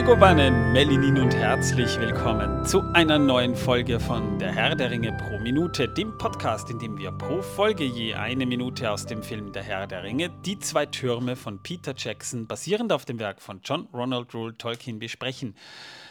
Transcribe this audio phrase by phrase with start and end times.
[0.00, 5.38] Megobannen, Melinin und herzlich willkommen zu einer neuen Folge von Der Herr der Ringe pro
[5.38, 9.62] Minute, dem Podcast, in dem wir pro Folge je eine Minute aus dem Film Der
[9.62, 13.88] Herr der Ringe, die zwei Türme von Peter Jackson, basierend auf dem Werk von John
[13.92, 15.54] Ronald Rule Tolkien, besprechen.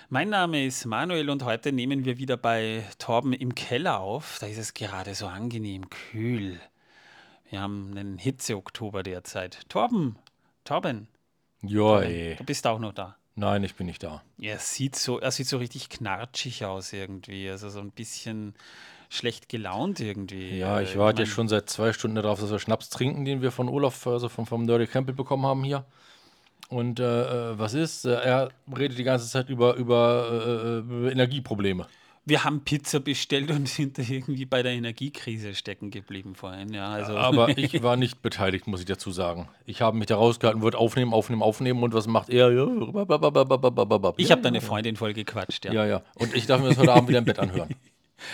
[0.09, 4.37] Mein Name ist Manuel und heute nehmen wir wieder bei Torben im Keller auf.
[4.39, 6.59] Da ist es gerade so angenehm kühl.
[7.49, 9.67] Wir haben einen Hitze-Oktober derzeit.
[9.67, 10.15] Torben,
[10.63, 11.07] Torben,
[11.63, 12.35] ey.
[12.35, 13.18] du bist auch noch da.
[13.39, 14.21] Nein, ich bin nicht da.
[14.37, 18.53] Er sieht so, er sieht so richtig knatschig aus irgendwie, also so ein bisschen
[19.09, 20.57] schlecht gelaunt irgendwie.
[20.57, 23.23] Ja, Äh, ich warte jetzt mein, schon seit zwei Stunden darauf, dass wir Schnaps trinken,
[23.23, 25.85] den wir von Olaf, also vom, vom Dirty Campbell bekommen haben hier.
[26.69, 28.05] Und äh, äh, was ist?
[28.05, 31.87] Äh, Er redet die ganze Zeit über, über, äh, über Energieprobleme
[32.25, 36.73] wir haben Pizza bestellt und sind da irgendwie bei der Energiekrise stecken geblieben vorhin.
[36.73, 37.17] Ja, also.
[37.17, 39.49] Aber ich war nicht beteiligt, muss ich dazu sagen.
[39.65, 42.49] Ich habe mich da rausgehalten, wollte aufnehmen, aufnehmen, aufnehmen und was macht er?
[44.17, 45.73] Ich habe deine Freundin voll gequatscht, ja.
[45.73, 46.01] Ja, ja.
[46.15, 47.69] Und ich darf mir das heute Abend wieder im Bett anhören.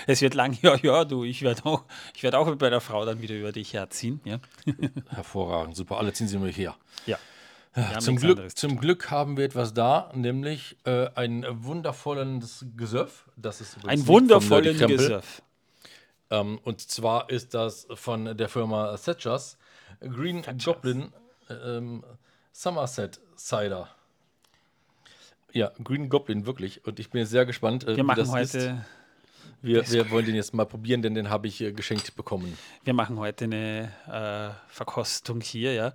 [0.08, 1.83] Es wird lang, ja, ja, du, ich werde auch,
[2.20, 4.20] werd auch bei der Frau dann wieder über dich herziehen.
[4.25, 4.39] Ja.
[5.09, 6.75] Hervorragend, super, alle ziehen sie mir her.
[7.05, 7.20] Ja.
[7.75, 13.29] Haben Zum Glück, zum Glück haben wir etwas da, nämlich äh, ein wundervolles Gesöff.
[13.35, 14.87] Das ist Ein Krempel.
[14.87, 15.41] Gesöff.
[16.29, 19.57] Ähm, und zwar ist das von der Firma Setchers
[19.99, 21.11] Green Goblin
[21.49, 22.03] ähm,
[22.53, 23.89] Somerset Cider.
[25.51, 26.85] Ja, Green Goblin, wirklich.
[26.85, 28.71] Und ich bin sehr gespannt, äh, Wir machen das heute, ist.
[29.61, 32.57] Wir, wir wollen den jetzt mal probieren, denn den habe ich äh, geschenkt bekommen.
[32.83, 35.93] Wir machen heute eine äh, Verkostung hier, ja.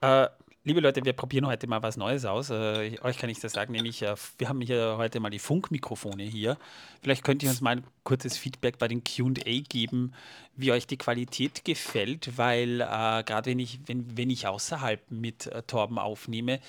[0.00, 0.28] Äh,
[0.64, 2.50] liebe Leute, wir probieren heute mal was Neues aus.
[2.50, 6.24] Äh, euch kann ich das sagen, nämlich äh, wir haben hier heute mal die Funkmikrofone
[6.24, 6.56] hier.
[7.02, 10.12] Vielleicht könnt ihr uns mal ein kurzes Feedback bei den Q&A geben,
[10.56, 15.46] wie euch die Qualität gefällt, weil äh, gerade wenn ich, wenn, wenn ich außerhalb mit
[15.46, 16.60] äh, Torben aufnehme,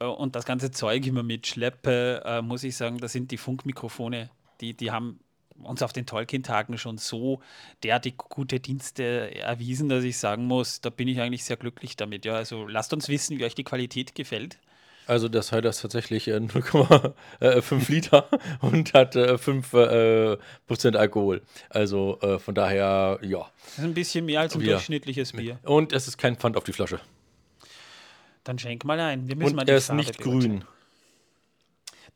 [0.00, 4.30] äh, und das ganze Zeug immer mitschleppe, äh, muss ich sagen, da sind die Funkmikrofone,
[4.60, 5.18] die, die haben
[5.62, 7.40] uns auf den Tolkien-Tagen schon so
[7.82, 12.24] derartig gute Dienste erwiesen, dass ich sagen muss, da bin ich eigentlich sehr glücklich damit.
[12.24, 14.58] Ja, also lasst uns wissen, wie euch die Qualität gefällt.
[15.06, 18.26] Also der Cider ist tatsächlich äh, 0,5 Liter
[18.62, 21.42] und hat äh, 5 äh, Prozent Alkohol.
[21.68, 23.46] Also äh, von daher, ja.
[23.66, 24.72] Das ist ein bisschen mehr als ein Ja.
[24.72, 25.58] durchschnittliches Bier.
[25.62, 27.00] Und es ist kein Pfand auf die Flasche.
[28.44, 29.28] Dann schenk mal ein.
[29.28, 30.60] Wir müssen mal Und die er ist Farbe nicht beurteilen.
[30.60, 30.64] grün.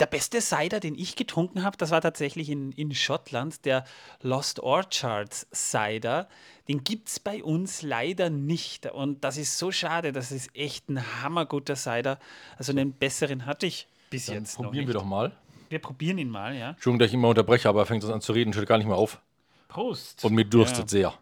[0.00, 3.84] Der beste Cider, den ich getrunken habe, das war tatsächlich in, in Schottland, der
[4.22, 6.28] Lost Orchards Cider.
[6.69, 8.86] Den gibt es bei uns leider nicht.
[8.86, 10.12] Und das ist so schade.
[10.12, 12.20] Das ist echt ein hammerguter Cider.
[12.56, 14.94] Also einen besseren hatte ich bis Dann jetzt noch probieren nicht.
[14.94, 15.32] wir doch mal.
[15.69, 16.70] Wir probieren ihn mal, ja.
[16.70, 18.86] Entschuldigung, dass ich immer unterbreche, aber er fängt uns an zu reden, hört gar nicht
[18.86, 19.20] mehr auf.
[19.69, 20.25] Prost.
[20.25, 21.12] Und mir durstet sehr.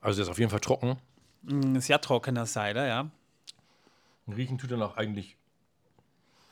[0.00, 0.98] Also der ist auf jeden Fall trocken.
[1.48, 3.10] Ein sehr trockener Cider, ja.
[4.32, 5.36] Riechen tut er nach eigentlich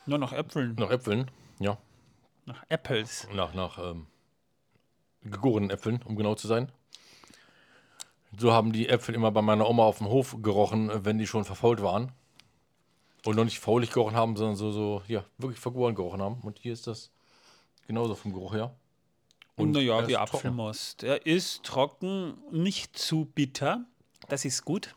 [0.05, 1.29] Nur noch Äpfeln, nach Äpfeln.
[1.59, 1.77] Ja,
[2.45, 3.27] nach Apples.
[3.33, 4.07] nach, nach ähm,
[5.23, 6.71] gegorenen Äpfeln, um genau zu sein.
[8.37, 11.27] So haben die Äpfel immer bei meiner Oma auf dem Hof gerochen, äh, wenn die
[11.27, 12.11] schon verfault waren.
[13.25, 16.39] Und noch nicht faulig gerochen haben, sondern so, so, ja, wirklich vergoren gerochen haben.
[16.43, 17.11] Und hier ist das
[17.85, 18.75] genauso vom Geruch her.
[19.57, 20.15] Und naja, wie.
[20.15, 21.03] Apfelmost.
[21.03, 23.85] Er ist trocken, nicht zu bitter.
[24.29, 24.95] Das ist gut.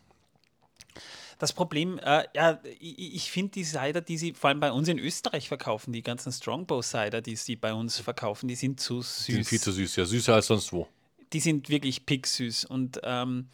[1.41, 4.89] Das Problem, äh, ja, ich, ich finde die Cider, die sie vor allem bei uns
[4.89, 9.01] in Österreich verkaufen, die ganzen Strongbow Cider, die sie bei uns verkaufen, die sind zu
[9.01, 9.25] süß.
[9.25, 10.87] Die sind viel zu süß, ja, süßer als sonst wo.
[11.33, 12.67] die sind wirklich picksüß.
[12.67, 13.49] Und ähm,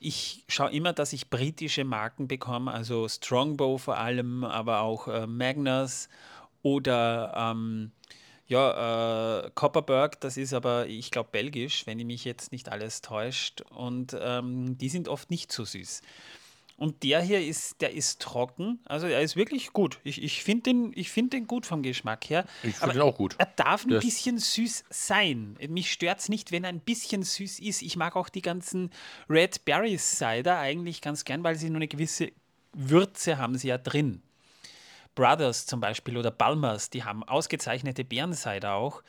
[0.00, 5.26] ich schaue immer, dass ich britische Marken bekomme, also Strongbow vor allem, aber auch äh,
[5.26, 6.08] Magnus
[6.62, 7.92] oder ähm,
[8.48, 13.00] ja, äh, Copperberg, das ist aber, ich glaube, belgisch, wenn ich mich jetzt nicht alles
[13.00, 13.60] täuscht.
[13.70, 16.00] Und ähm, die sind oft nicht so süß.
[16.78, 19.98] Und der hier ist, der ist trocken, also er ist wirklich gut.
[20.04, 22.44] Ich, ich finde den, ich find den gut vom Geschmack her.
[22.62, 23.34] Ich finde den auch gut.
[23.36, 25.56] er darf ein Der bisschen süß sein.
[25.68, 27.82] Mich stört es nicht, wenn er ein bisschen süß ist.
[27.82, 28.90] Ich mag auch die ganzen
[29.28, 32.30] Red Berry Cider eigentlich ganz gern, weil sie nur eine gewisse
[32.72, 34.22] Würze haben sie ja drin.
[35.16, 39.02] Brothers zum Beispiel oder Balmers, die haben ausgezeichnete Beerensider auch.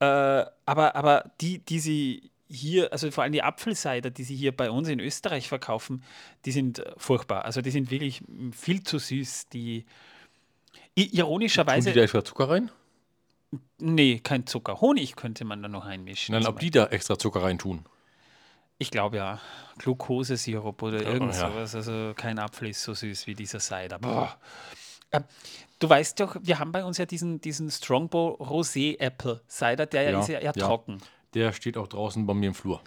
[0.00, 4.56] Äh, aber, aber die, die sie hier, also vor allem die Apfelsider, die sie hier
[4.56, 6.02] bei uns in Österreich verkaufen,
[6.44, 7.44] die sind äh, furchtbar.
[7.44, 9.48] Also die sind wirklich mm, viel zu süß.
[9.48, 11.92] Die i- Tun die ironischerweise.
[11.92, 12.70] da extra Zucker rein?
[13.78, 14.80] Nee, kein Zucker.
[14.80, 16.34] Honig könnte man da noch einmischen.
[16.34, 17.84] Nein, ob die da extra Zucker rein tun.
[18.78, 19.40] Ich glaube ja.
[19.78, 21.50] Glukosesirup oder irgend ja.
[21.50, 21.74] sowas.
[21.74, 23.98] Also kein Apfel ist so süß wie dieser Cider.
[23.98, 24.36] Boah.
[25.12, 25.24] Ähm,
[25.78, 30.02] du weißt doch, wir haben bei uns ja diesen, diesen Strongbow Rosé Apple Cider, der
[30.02, 30.66] ja, Ja, ist ja, ja ja.
[30.66, 30.98] trocken.
[31.36, 32.80] Der steht auch draußen bei mir im Flur.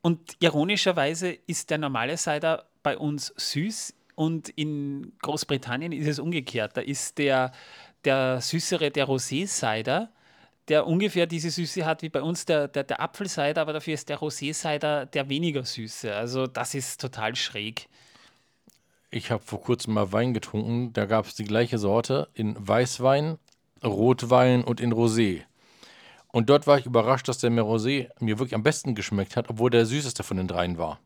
[0.00, 6.78] Und ironischerweise ist der normale Cider bei uns süß und in Großbritannien ist es umgekehrt.
[6.78, 7.52] Da ist der,
[8.06, 10.08] der süßere, der Rosé-Cider,
[10.68, 14.08] der ungefähr diese Süße hat wie bei uns der, der, der Apfelcider, aber dafür ist
[14.08, 16.14] der Rosé-Cider der weniger süße.
[16.14, 17.86] Also das ist total schräg.
[19.10, 20.94] Ich habe vor kurzem mal Wein getrunken.
[20.94, 23.36] Da gab es die gleiche Sorte in Weißwein,
[23.84, 25.42] Rotwein und in Rosé.
[26.32, 29.50] Und dort war ich überrascht, dass der mir Rosé mir wirklich am besten geschmeckt hat,
[29.50, 31.00] obwohl der süßeste von den dreien war.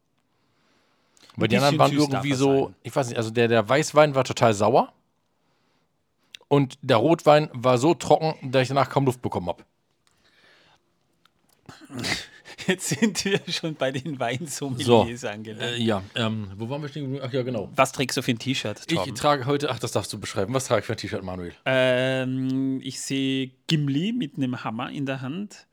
[1.37, 2.75] Weil die anderen waren irgendwie so, sein.
[2.82, 4.93] ich weiß nicht, also der, der Weißwein war total sauer.
[6.49, 9.65] Und der Rotwein war so trocken, dass ich danach kaum Luft bekommen habe.
[12.67, 15.62] Jetzt sind wir schon bei den Weinsommeliers angelangt.
[15.62, 17.19] Äh, ja, ähm, wo waren wir stehen?
[17.23, 17.70] Ach ja, genau.
[17.75, 20.52] Was trägst du für ein T-Shirt, Ich trage heute, ach, das darfst du beschreiben.
[20.55, 21.52] Was trage ich für ein T-Shirt, Manuel?
[21.64, 25.67] Ähm, ich sehe Gimli mit einem Hammer in der Hand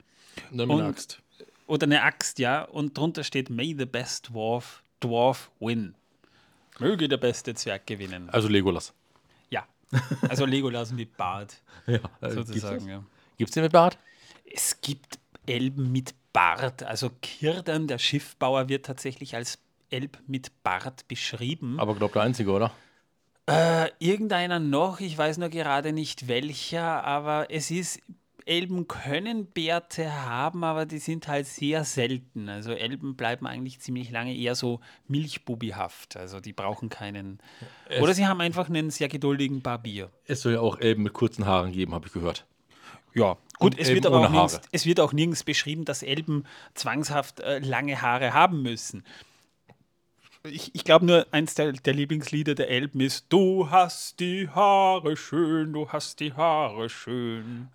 [0.52, 1.22] Und- eine Axt.
[1.68, 5.96] oder eine Axt, ja, und drunter steht May the best dwarf, dwarf win.
[6.80, 8.30] Möge der beste Zwerg gewinnen.
[8.30, 8.94] Also Legolas.
[9.50, 9.68] Ja,
[10.30, 12.88] also Legolas mit Bart, Ja, sozusagen.
[12.88, 13.04] Ja.
[13.38, 13.98] Gibt's den mit Bart?
[14.54, 21.08] Es gibt Elben mit Bart, also Kirdan, der Schiffbauer, wird tatsächlich als Elb mit Bart
[21.08, 21.80] beschrieben.
[21.80, 22.72] Aber glaub der Einzige, oder?
[23.48, 28.02] Äh, irgendeiner noch, ich weiß nur gerade nicht welcher, aber es ist,
[28.46, 32.50] Elben können Bärte haben, aber die sind halt sehr selten.
[32.50, 36.18] Also Elben bleiben eigentlich ziemlich lange eher so milchbubihaft.
[36.18, 37.40] Also die brauchen keinen.
[38.02, 40.10] Oder sie haben einfach einen sehr geduldigen Barbier.
[40.26, 42.46] Es soll ja auch Elben mit kurzen Haaren geben, habe ich gehört.
[43.14, 47.40] Ja, gut, es wird aber auch nirgends, es wird auch nirgends beschrieben, dass Elben zwangshaft
[47.40, 49.04] äh, lange Haare haben müssen.
[50.44, 55.16] Ich, ich glaube nur, eins der, der Lieblingslieder der Elben ist Du hast die Haare
[55.16, 57.68] schön, du hast die Haare schön.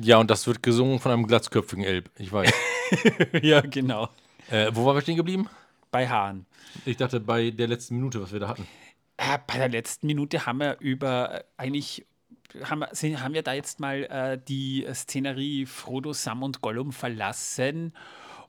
[0.00, 2.10] Ja, und das wird gesungen von einem glatzköpfigen Elb.
[2.18, 2.52] Ich weiß.
[3.42, 4.08] ja, genau.
[4.50, 5.48] äh, wo waren wir stehen geblieben?
[5.90, 6.46] Bei Haaren.
[6.84, 8.66] Ich dachte bei der letzten Minute, was wir da hatten.
[9.16, 12.06] Äh, bei der letzten Minute haben wir über äh, eigentlich
[12.64, 17.92] haben haben wir da jetzt mal äh, die Szenerie Frodo, Sam und Gollum verlassen.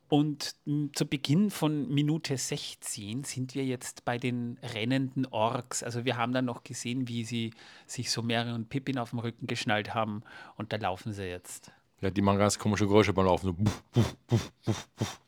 [0.10, 5.82] Und mh, zu Beginn von Minute 16 sind wir jetzt bei den rennenden Orks.
[5.82, 7.52] Also wir haben dann noch gesehen, wie sie
[7.88, 10.22] sich so Mary und Pippin auf dem Rücken geschnallt haben.
[10.56, 11.72] Und da laufen sie jetzt.
[12.02, 13.48] Ja, die machen ganz komische Geräusche beim Laufen.
[13.48, 15.22] So buff, buff, buff, buff, buff.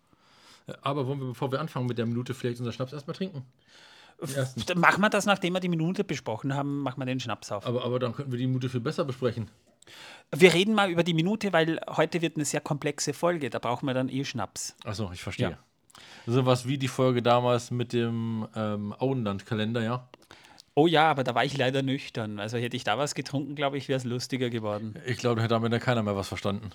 [0.68, 3.44] Äh, Aber wollen wir, bevor wir anfangen mit der Minute, vielleicht unser Schnaps erstmal trinken?
[4.76, 7.66] Machen wir das, nachdem wir die Minute besprochen haben, machen wir den Schnaps auf.
[7.66, 9.50] Aber, aber dann könnten wir die Minute viel besser besprechen.
[10.36, 13.50] Wir reden mal über die Minute, weil heute wird eine sehr komplexe Folge.
[13.50, 14.76] Da brauchen wir dann eh Schnaps.
[14.84, 15.52] Achso, ich verstehe.
[15.52, 15.58] Ja.
[16.26, 20.10] So was wie die Folge damals mit dem ähm, Auenland-Kalender, ja?
[20.74, 22.40] Oh ja, aber da war ich leider nüchtern.
[22.40, 24.96] Also hätte ich da was getrunken, glaube ich, wäre es lustiger geworden.
[25.06, 26.72] Ich glaube, da hätte damit keiner mehr was verstanden.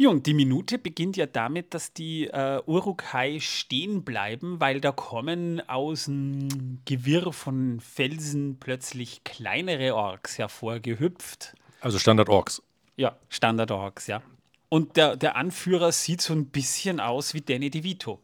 [0.00, 4.92] Ja, und die Minute beginnt ja damit, dass die äh, Urukai stehen bleiben, weil da
[4.92, 11.54] kommen aus dem Gewirr von Felsen plötzlich kleinere Orks hervorgehüpft.
[11.80, 12.62] Also Standard-Orks.
[12.96, 14.22] Ja, Standard-Orks, ja.
[14.68, 18.20] Und der, der Anführer sieht so ein bisschen aus wie Danny DeVito.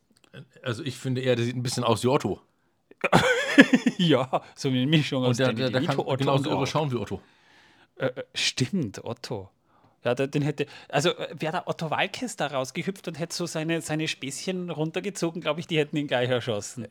[0.62, 2.40] Also ich finde eher, der sieht ein bisschen aus wie Otto.
[3.98, 6.50] ja, so wie eine Mischung aus Und der, Danny der, der kann DeVito, Otto genauso
[6.50, 7.20] und irre schauen wie Otto.
[7.96, 9.50] Äh, äh, stimmt, Otto.
[10.04, 13.80] Ja, den hätte, also äh, wäre der Otto Walkes da rausgehüpft und hätte so seine,
[13.80, 16.86] seine Späßchen runtergezogen, glaube ich, die hätten ihn gleich erschossen.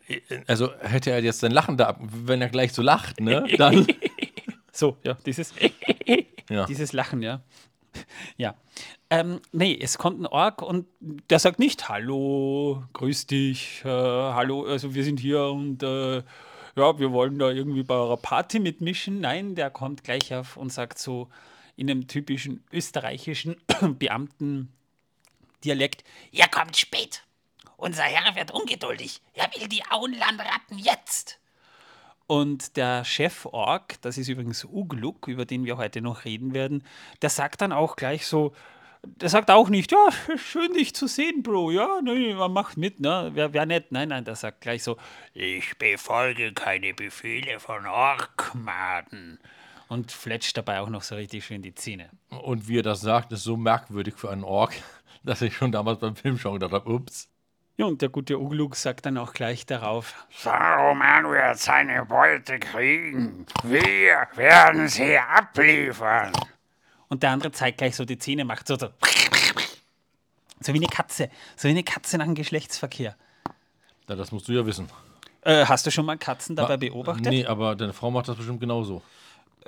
[0.48, 3.46] Also hätte er jetzt sein Lachen da, ab- wenn er gleich so lacht, ne?
[3.58, 3.86] Dann.
[4.72, 5.54] So, ja, dieses,
[6.50, 6.66] Ja.
[6.66, 7.42] dieses Lachen, ja.
[8.38, 8.56] Ja.
[9.12, 10.88] Ähm, nee, es kommt ein Ork und
[11.30, 16.18] der sagt nicht Hallo, grüß dich, äh, hallo, also wir sind hier und äh,
[16.76, 19.20] ja, wir wollen da irgendwie bei eurer Party mitmischen.
[19.22, 21.30] Nein, der kommt gleich auf und sagt so
[21.76, 27.24] in einem typischen österreichischen Beamten-Dialekt: Ihr kommt spät.
[27.78, 29.22] Unser Herr wird ungeduldig.
[29.34, 31.40] Er will die Auenlandratten jetzt.
[32.28, 36.84] Und der Chef Ork, das ist übrigens Ugluk, über den wir heute noch reden werden,
[37.22, 38.54] der sagt dann auch gleich so,
[39.04, 43.02] der sagt auch nicht, ja, schön dich zu sehen, Bro, ja, nee, man macht mit,
[43.02, 43.92] ne, wäre wär nett.
[43.92, 44.98] Nein, nein, der sagt gleich so,
[45.34, 49.40] Ich befolge keine Befehle von Orkmaden.
[49.88, 52.10] Und fletscht dabei auch noch so richtig schön die Zähne.
[52.30, 54.74] Und wie er das sagt, ist so merkwürdig für einen Ork,
[55.24, 57.30] dass ich schon damals beim Film schon gedacht habe, ups.
[57.76, 63.48] Ja, und der gute Ugluk sagt dann auch gleich darauf, Saruman wird seine Beute kriegen.
[63.64, 66.32] Wir werden sie abliefern.
[67.08, 68.90] und der andere zeigt gleich so die Zähne, macht so, so,
[70.60, 73.16] so wie eine Katze, so wie eine Katze nach dem Geschlechtsverkehr.
[74.08, 74.88] Ja, das musst du ja wissen.
[75.42, 77.26] Äh, hast du schon mal Katzen dabei beobachtet?
[77.26, 79.02] Nee, aber deine Frau macht das bestimmt genauso.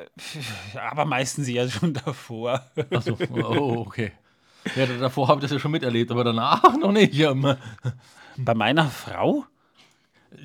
[0.92, 2.66] Aber meistens eher schon davor.
[2.92, 4.12] Achso, oh, okay.
[4.76, 7.14] Ja, davor habe ich das ja schon miterlebt, aber danach noch nicht.
[8.38, 9.46] Bei meiner Frau?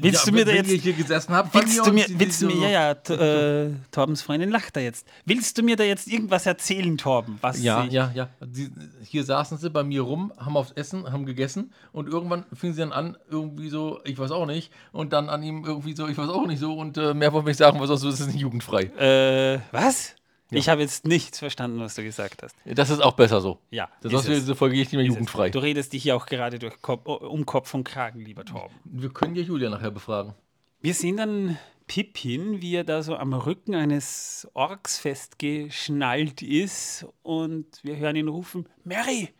[0.00, 2.90] Willst du mir da jetzt- hier gesessen habt, Willst du mir, willst du mir, ja,
[2.92, 5.06] ja, äh, Torbens Freundin lacht da jetzt.
[5.24, 7.38] Willst du mir da jetzt irgendwas erzählen, Torben?
[7.40, 8.28] Was Ja, sie- ja, ja.
[8.44, 8.70] Die,
[9.02, 12.80] hier saßen sie bei mir rum, haben aufs Essen, haben gegessen und irgendwann fingen sie
[12.80, 16.16] dann an, irgendwie so, ich weiß auch nicht, und dann an ihm irgendwie so, ich
[16.18, 18.26] weiß auch nicht so und äh, mehr wollte ich nicht sagen, weil sonst ist es
[18.26, 18.84] nicht jugendfrei.
[18.98, 20.14] Äh, was?
[20.50, 22.54] Ich habe jetzt nichts verstanden, was du gesagt hast.
[22.64, 23.58] Das ist auch besser so.
[23.70, 23.88] Ja.
[24.02, 24.44] Sonst wird es.
[24.44, 25.14] diese Folge nicht mehr Ist es.
[25.14, 25.50] jugendfrei.
[25.50, 28.74] Du redest dich hier auch gerade durch Kopf, um Kopf und Kragen, lieber Torben.
[28.84, 30.34] Wir können ja Julia nachher befragen.
[30.80, 37.66] Wir sehen dann Pippin, wie er da so am Rücken eines Orks festgeschnallt ist und
[37.82, 39.30] wir hören ihn rufen, Mary,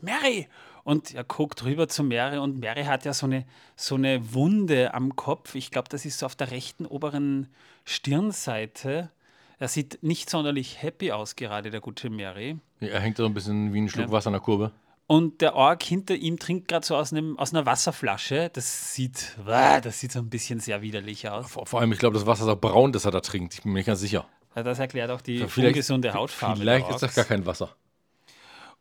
[0.00, 0.48] Mary!
[0.84, 3.44] Und er guckt rüber zu Mary und Mary hat ja so eine,
[3.74, 5.56] so eine Wunde am Kopf.
[5.56, 7.48] Ich glaube, das ist so auf der rechten oberen
[7.84, 9.10] Stirnseite.
[9.58, 12.58] Er sieht nicht sonderlich happy aus, gerade der gute Mary.
[12.80, 14.12] Ja, Er hängt so ein bisschen wie ein Schluck Ja.
[14.12, 14.72] Wasser an der Kurve.
[15.08, 18.50] Und der Ork hinter ihm trinkt gerade so aus, einem, aus einer Wasserflasche.
[18.52, 21.48] Das sieht, das sieht so ein bisschen sehr widerlich aus.
[21.50, 23.54] Vor, vor allem, ich glaube, das Wasser ist auch braun, das er da trinkt.
[23.54, 24.26] Ich bin mir nicht ganz sicher.
[24.56, 26.58] Ja, Das erklärt auch die Vielleicht- ungesunde Hautfarbe.
[26.60, 27.76] Vielleicht ist das gar kein Wasser.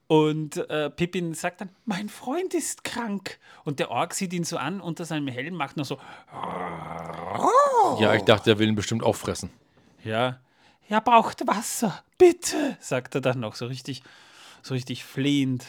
[0.07, 3.39] Und äh, Pippin sagt dann, mein Freund ist krank.
[3.63, 5.99] Und der Ork sieht ihn so an, unter seinem Helm macht nur so,
[7.99, 9.49] Ja, ich dachte, er will ihn bestimmt auffressen.
[10.03, 10.39] ja,
[10.87, 14.03] er braucht Wasser, bitte, sagt er dann noch so richtig,
[14.61, 15.65] so richtig flehend.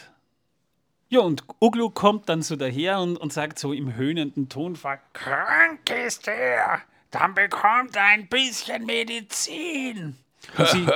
[1.09, 5.89] Ja, und Uglu kommt dann so daher und, und sagt so im höhnenden Tonfall, Krank
[5.89, 6.81] ist er.
[7.11, 10.17] Dann bekommt er ein bisschen Medizin.
[10.57, 10.85] Und sie,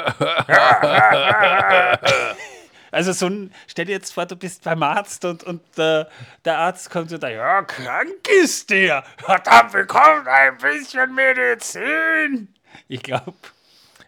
[2.92, 6.06] also so ein, stell dir jetzt vor, du bist beim Arzt und, und äh,
[6.44, 9.06] der Arzt kommt so da, ja, krank ist der.
[9.46, 12.54] Dann bekommt er ein bisschen Medizin.
[12.88, 13.34] Ich glaube,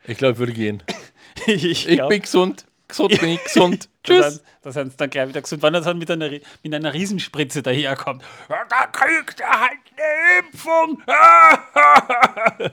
[0.07, 0.83] Ich glaube, ich würde gehen.
[1.47, 2.65] ich, Ich bin gesund.
[2.87, 3.89] Gesund bin ich gesund.
[4.03, 4.35] Tschüss.
[4.35, 6.93] sind- da sind sie dann gleich wieder gesund, wenn er dann mit einer, mit einer
[6.93, 8.23] Riesenspritze daherkommt.
[8.47, 11.01] Da kriegt er halt eine Impfung.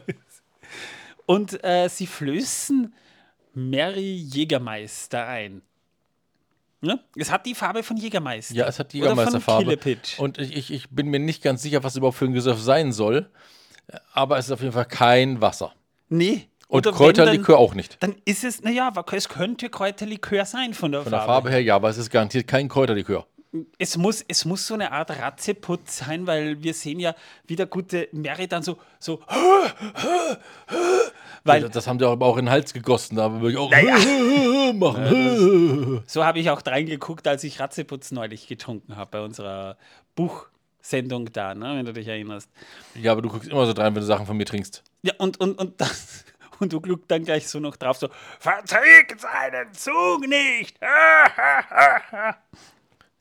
[1.26, 2.94] Und äh, sie flößen
[3.54, 5.62] Mary Jägermeister ein.
[6.80, 6.98] Ne?
[7.16, 8.54] Es hat die Farbe von Jägermeister.
[8.54, 9.78] Ja, es hat die Jägermeisterfarbe.
[10.18, 12.92] Und ich, ich, ich bin mir nicht ganz sicher, was überhaupt für ein Gesöff sein
[12.92, 13.28] soll.
[14.12, 15.72] Aber es ist auf jeden Fall kein Wasser.
[16.08, 16.48] Nee.
[16.70, 18.00] Und Oder Kräuterlikör auch nicht.
[18.00, 21.32] Dann, dann ist es, naja, es könnte Kräuterlikör sein von der, Von der Farbe.
[21.32, 23.26] Farbe her ja, aber es ist garantiert kein Kräuterlikör.
[23.76, 27.16] Es muss, es muss so eine Art Ratzeputz sein, weil wir sehen ja,
[27.48, 29.20] wie der gute Mary dann so, so
[31.42, 33.16] weil Das haben die aber auch in den Hals gegossen.
[33.16, 33.70] Da würde ich auch
[34.74, 36.04] machen.
[36.06, 39.76] so habe ich auch reingeguckt, als ich Ratzeputz neulich getrunken habe bei unserer
[40.14, 42.48] Buchsendung da, ne, wenn du dich erinnerst.
[42.94, 44.84] Ja, aber du guckst immer so drein, wenn du Sachen von mir trinkst.
[45.02, 46.24] Ja, und, und, und, das,
[46.60, 50.78] und du gluckst dann gleich so noch drauf, so, Verträgt seinen Zug nicht.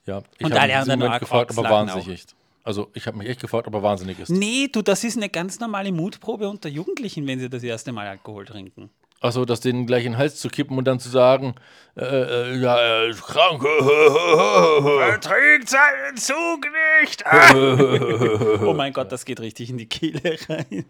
[0.05, 2.25] Ja, ich Und habe mich anderen Moment gefragt, ob er lachen wahnsinnig.
[2.63, 4.29] Also, ich habe mich echt gefragt, ob er wahnsinnig ist.
[4.29, 8.08] nee, du, das ist eine ganz normale Mutprobe unter Jugendlichen, wenn sie das erste Mal
[8.08, 8.89] Alkohol trinken.
[9.22, 11.53] Achso, das denen gleich in den Hals zu kippen und dann zu sagen,
[11.98, 13.62] äh, äh, ja, er ist krank.
[13.62, 16.65] Verträgt seinen Zug
[17.01, 17.24] nicht.
[18.65, 20.86] Oh mein Gott, das geht richtig in die Kehle rein.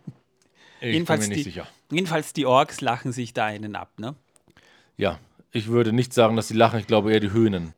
[0.81, 1.67] Ich Jedenfalls bin mir nicht die, sicher.
[1.91, 4.15] jedenfalls die Orks lachen sich da einen ab, ne?
[4.97, 5.19] Ja,
[5.51, 7.73] ich würde nicht sagen, dass sie lachen, ich glaube eher die Höhnen.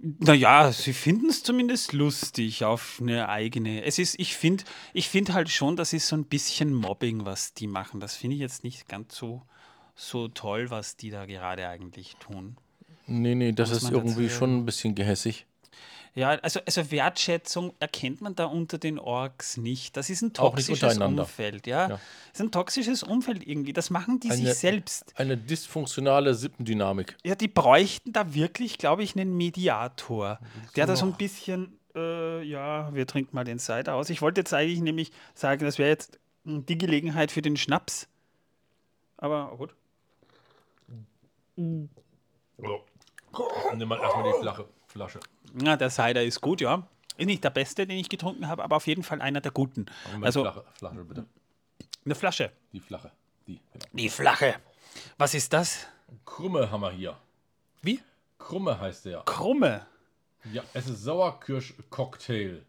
[0.00, 3.82] Naja, sie finden es zumindest lustig auf eine eigene.
[3.84, 4.62] Es ist, ich finde
[4.92, 7.98] ich find halt schon, das ist so ein bisschen Mobbing, was die machen.
[7.98, 9.42] Das finde ich jetzt nicht ganz so,
[9.96, 12.56] so toll, was die da gerade eigentlich tun.
[13.08, 15.46] Nee, nee, das ist irgendwie schon ein bisschen gehässig.
[16.14, 19.96] Ja, also, also Wertschätzung erkennt man da unter den Orks nicht.
[19.96, 20.98] Das ist ein toxisches.
[20.98, 21.82] Umfeld, ja.
[21.82, 21.88] Ja.
[21.88, 22.00] Das
[22.34, 23.72] ist ein toxisches Umfeld irgendwie.
[23.72, 25.18] Das machen die Eine- sich selbst.
[25.18, 27.16] Eine dysfunktionale Sippendynamik.
[27.24, 30.38] Ja, die bräuchten da wirklich, glaube ich, einen Mediator,
[30.76, 34.10] der da so ein bisschen, äh, ja, wir trinken mal den Cider aus.
[34.10, 38.08] Ich wollte jetzt eigentlich nämlich sagen, das wäre jetzt die Gelegenheit für den Schnaps.
[39.16, 39.74] Aber gut.
[41.56, 41.88] Nimm
[43.88, 45.20] mal erstmal die flache Flasche.
[45.54, 46.86] Na, der Cider ist gut, ja.
[47.16, 49.86] Ist nicht der beste, den ich getrunken habe, aber auf jeden Fall einer der guten.
[50.22, 51.26] Also flache Flasche, bitte.
[52.04, 52.52] eine Flasche.
[52.72, 53.10] Die flache.
[53.46, 53.60] Die.
[53.72, 53.86] Genau.
[53.92, 54.54] Die flache.
[55.16, 55.86] Was ist das?
[56.24, 57.16] Krumme haben wir hier.
[57.82, 58.00] Wie?
[58.38, 59.22] Krumme heißt der.
[59.24, 59.86] Krumme.
[60.52, 62.62] Ja, es ist Sauerkirsch-Cocktail.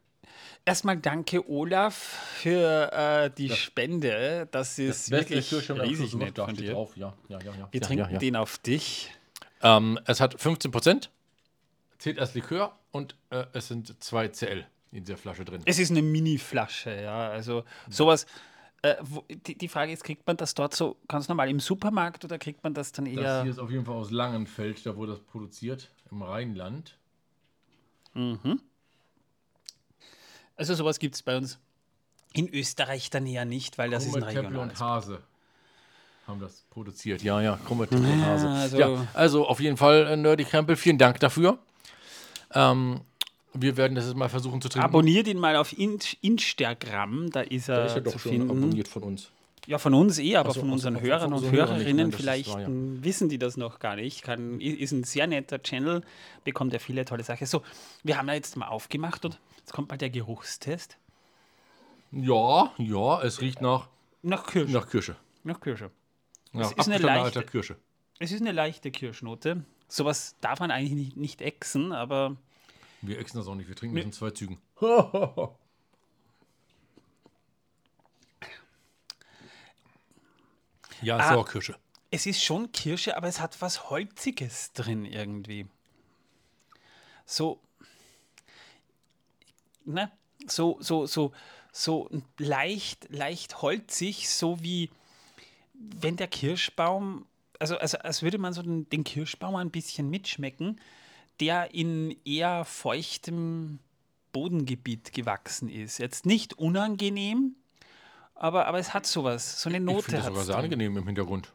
[0.66, 4.48] Erstmal danke, Olaf, für äh, die Spende.
[4.52, 6.74] Das ist wirklich riesig nett von dir.
[6.74, 6.96] drauf.
[6.96, 7.68] Ja, ja, ja, ja.
[7.72, 8.20] Wir ja, trinken ja, ja.
[8.20, 9.12] den auf dich.
[9.62, 11.10] Ähm, es hat 15 Prozent,
[12.00, 15.62] zählt als Likör und äh, es sind 2 CL in dieser Flasche drin.
[15.65, 17.29] Es ist eine Mini-Flasche, ja.
[17.29, 18.25] Also sowas.
[18.82, 22.24] Äh, wo, die, die Frage ist, kriegt man das dort so ganz normal im Supermarkt
[22.24, 23.41] oder kriegt man das dann Das eher.
[23.44, 26.98] hier ist auf jeden Fall aus Langenfeld, da wurde das produziert, im Rheinland.
[30.56, 31.60] Also sowas gibt es bei uns
[32.34, 34.74] In Österreich dann eher nicht, weil das ist ein Krumme, regionales.
[34.74, 35.20] und Hase
[36.27, 37.22] haben das produziert.
[37.24, 38.48] Ja, ja, Krumme, Käpple und Hase.
[38.50, 41.60] also- ja, also auf jeden Fall, äh, Nerdy Krempel, vielen Dank dafür.
[42.53, 43.01] Ähm,
[43.53, 44.86] wir werden das jetzt mal versuchen zu trinken.
[44.86, 48.32] Abonniert ihn mal auf In Instagram, da ist er, Der ist ja doch zu schon
[48.32, 48.50] finden.
[48.51, 49.32] abonniert von uns.
[49.65, 51.86] Ja, von uns eh, aber Ach so, von unseren ach so, Hörern und Hörern nicht,
[51.86, 52.68] Hörerinnen nein, vielleicht wahr, ja.
[52.70, 54.24] wissen die das noch gar nicht.
[54.24, 56.01] Kann, ist ein sehr netter Channel,
[56.44, 57.46] bekommt er viele tolle Sachen.
[57.46, 57.62] So,
[58.03, 60.98] wir haben da jetzt mal aufgemacht und jetzt kommt mal der Geruchstest.
[62.12, 63.88] Ja, ja, es riecht nach,
[64.24, 64.72] Nach Kirsche.
[64.72, 65.15] nach Kirsche.
[65.44, 65.91] Nach Kirsche.
[66.51, 67.75] Nach ist eine leichte- Kirsche.
[68.18, 69.63] Es ist eine leichte Kirschnote.
[69.89, 72.38] Sowas darf man eigentlich nicht, nicht exen, aber
[73.01, 74.58] Wir exen das auch nicht, wir trinken das in zwei Zügen.
[81.01, 81.34] ja, Ah.
[81.34, 81.75] Sauerkirsche.
[82.12, 85.67] es ist schon Kirsche, aber es hat was Holziges drin irgendwie.
[87.25, 87.60] So,
[89.86, 90.12] ne?
[90.48, 91.31] So, so, so,
[91.72, 94.89] so leicht, leicht holzig, so wie
[95.74, 97.25] wenn der Kirschbaum,
[97.60, 100.80] also, also als würde man so den, den Kirschbaum ein bisschen mitschmecken,
[101.39, 103.80] der in eher feuchtem
[104.32, 105.98] Bodengebiet gewachsen ist.
[105.98, 107.56] Jetzt nicht unangenehm,
[108.36, 110.98] aber, aber es hat sowas, so eine Ich Note finde das hat's sogar sehr angenehm
[110.98, 111.51] im Hintergrund.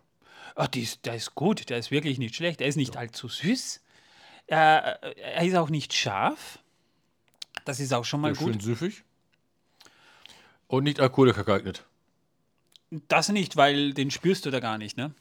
[0.54, 2.60] Ah, die ist, der ist gut, der ist wirklich nicht schlecht.
[2.60, 3.80] Er ist nicht allzu süß.
[4.46, 6.60] Er, er ist auch nicht scharf.
[7.64, 8.62] Das ist auch schon mal Der ist schön gut.
[8.62, 9.02] süffig.
[10.68, 11.84] Und nicht Alkoholiker geeignet.
[13.08, 15.12] Das nicht, weil den spürst du da gar nicht, ne?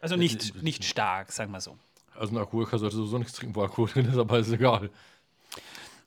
[0.00, 1.76] Also Äh, nicht, nicht stark, sagen wir so.
[2.14, 4.90] Also ein Alkoholiker sollte sowieso nichts trinken, wo Alkohol drin ist, aber ist egal.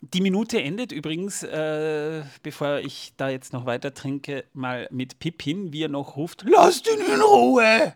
[0.01, 5.71] Die Minute endet übrigens, äh, bevor ich da jetzt noch weiter trinke, mal mit Pippin,
[5.73, 7.95] wie er noch ruft: Lasst ihn in Ruhe!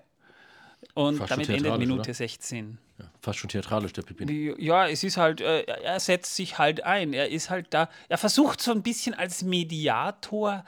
[0.94, 2.14] Und Fast damit endet Minute oder?
[2.14, 2.78] 16.
[3.00, 4.56] Ja, fast schon theatralisch, der Pippin.
[4.60, 7.12] Ja, es ist halt, äh, er setzt sich halt ein.
[7.12, 7.90] Er ist halt da.
[8.08, 10.64] Er versucht so ein bisschen als Mediator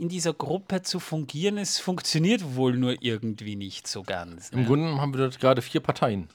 [0.00, 1.58] in dieser Gruppe zu fungieren.
[1.58, 4.48] Es funktioniert wohl nur irgendwie nicht so ganz.
[4.50, 4.66] Im Ne?
[4.66, 6.28] Grunde haben wir dort gerade vier Parteien.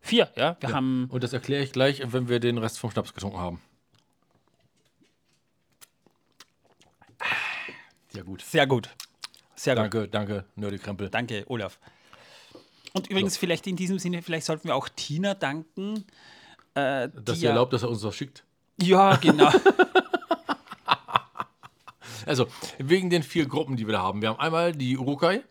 [0.00, 0.56] Vier, ja.
[0.60, 1.06] Wir haben.
[1.10, 3.60] Und das erkläre ich gleich, wenn wir den Rest vom Schnaps getrunken haben.
[8.14, 8.42] Ja, gut.
[8.42, 8.88] Sehr gut.
[9.54, 9.82] Sehr gut.
[9.84, 11.08] Danke, danke, Nerdy Krempel.
[11.08, 11.78] Danke, Olaf.
[12.92, 16.04] Und übrigens, vielleicht in diesem Sinne, vielleicht sollten wir auch Tina danken.
[16.74, 18.44] Äh, Dass ihr ja- erlaubt, dass er uns was schickt.
[18.80, 19.50] Ja, genau.
[22.26, 22.46] Also,
[22.78, 24.22] wegen den vier Gruppen, die wir da haben.
[24.22, 25.42] Wir haben einmal die Urukai,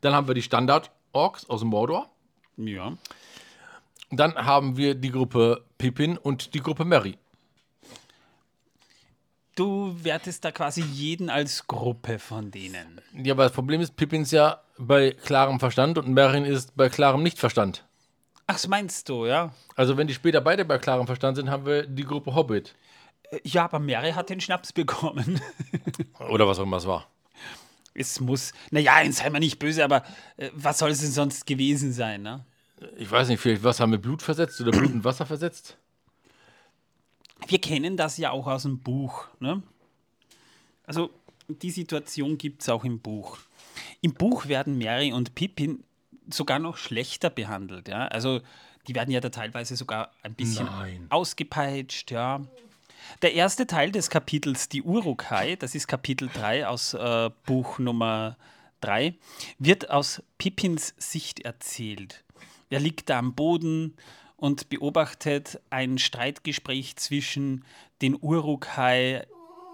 [0.00, 2.10] dann haben wir die Standard-Orks aus dem Mordor,
[2.56, 2.96] ja.
[4.10, 7.16] dann haben wir die Gruppe Pippin und die Gruppe Mary.
[9.54, 13.00] Du wertest da quasi jeden als Gruppe von denen.
[13.22, 16.88] Ja, aber das Problem ist, Pippin ist ja bei klarem Verstand und Meryn ist bei
[16.88, 17.84] klarem Nichtverstand.
[18.46, 19.52] Ach, das meinst du, ja?
[19.76, 22.74] Also, wenn die später beide bei klarem Verstand sind, haben wir die Gruppe Hobbit.
[23.44, 25.40] Ja, aber Mary hat den Schnaps bekommen.
[26.30, 27.08] Oder was auch immer es war.
[27.94, 30.02] Es muss, naja, sei mal nicht böse, aber
[30.36, 32.44] äh, was soll es denn sonst gewesen sein, ne?
[32.96, 35.76] Ich weiß nicht, vielleicht Wasser mit Blut versetzt oder Blut in Wasser versetzt?
[37.46, 39.62] Wir kennen das ja auch aus dem Buch, ne?
[40.86, 41.10] Also,
[41.48, 43.38] die Situation gibt es auch im Buch.
[44.00, 45.84] Im Buch werden Mary und Pippin
[46.28, 48.06] sogar noch schlechter behandelt, ja?
[48.08, 48.40] Also,
[48.88, 51.06] die werden ja da teilweise sogar ein bisschen Nein.
[51.08, 52.40] ausgepeitscht, ja.
[53.20, 58.36] Der erste Teil des Kapitels, die Urukai, das ist Kapitel 3 aus äh, Buch Nummer
[58.80, 59.14] 3,
[59.58, 62.24] wird aus Pippins Sicht erzählt.
[62.70, 63.96] Er liegt da am Boden
[64.36, 67.64] und beobachtet ein Streitgespräch zwischen
[68.00, 69.26] den Urukai,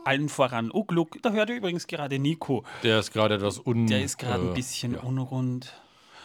[0.04, 1.22] allen voran Ugluk.
[1.22, 2.64] Da hört ihr übrigens gerade Nico.
[2.82, 3.86] Der ist gerade etwas un.
[3.86, 5.00] Der ist gerade äh, ein bisschen ja.
[5.00, 5.72] unrund.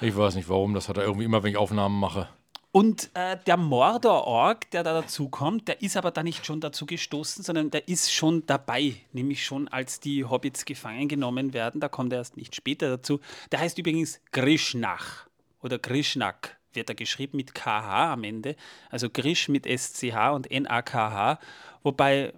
[0.01, 2.27] Ich weiß nicht warum, das hat er irgendwie immer, wenn ich Aufnahmen mache.
[2.75, 6.87] Und äh, der Mordor-Org, der da dazu kommt, der ist aber da nicht schon dazu
[6.87, 11.79] gestoßen, sondern der ist schon dabei, nämlich schon als die Hobbits gefangen genommen werden.
[11.79, 13.19] Da kommt er erst nicht später dazu.
[13.51, 15.27] Der heißt übrigens Grishnach
[15.61, 18.55] oder Grishnak, wird er geschrieben mit KH am Ende.
[18.89, 21.37] Also Grish mit SCH und NAKH,
[21.83, 22.33] wobei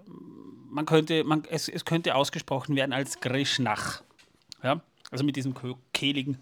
[0.70, 4.04] man könnte, man, es, es könnte ausgesprochen werden als Grishnach.
[4.62, 4.82] Ja?
[5.12, 5.56] Also mit diesem
[5.94, 6.40] kehligen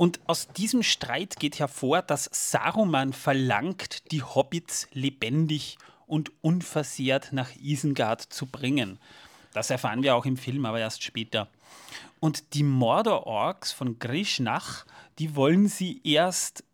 [0.00, 7.50] und aus diesem Streit geht hervor, dass Saruman verlangt, die Hobbits lebendig und unversehrt nach
[7.60, 8.98] Isengard zu bringen.
[9.52, 11.48] Das erfahren wir auch im Film, aber erst später.
[12.18, 14.86] Und die Mordor-Orks von Grishnach,
[15.18, 16.64] die wollen sie erst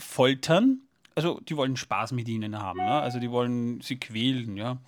[0.00, 0.80] foltern.
[1.14, 2.80] Also die wollen Spaß mit ihnen haben.
[2.80, 3.00] Ne?
[3.00, 4.56] Also die wollen sie quälen.
[4.56, 4.78] Ja.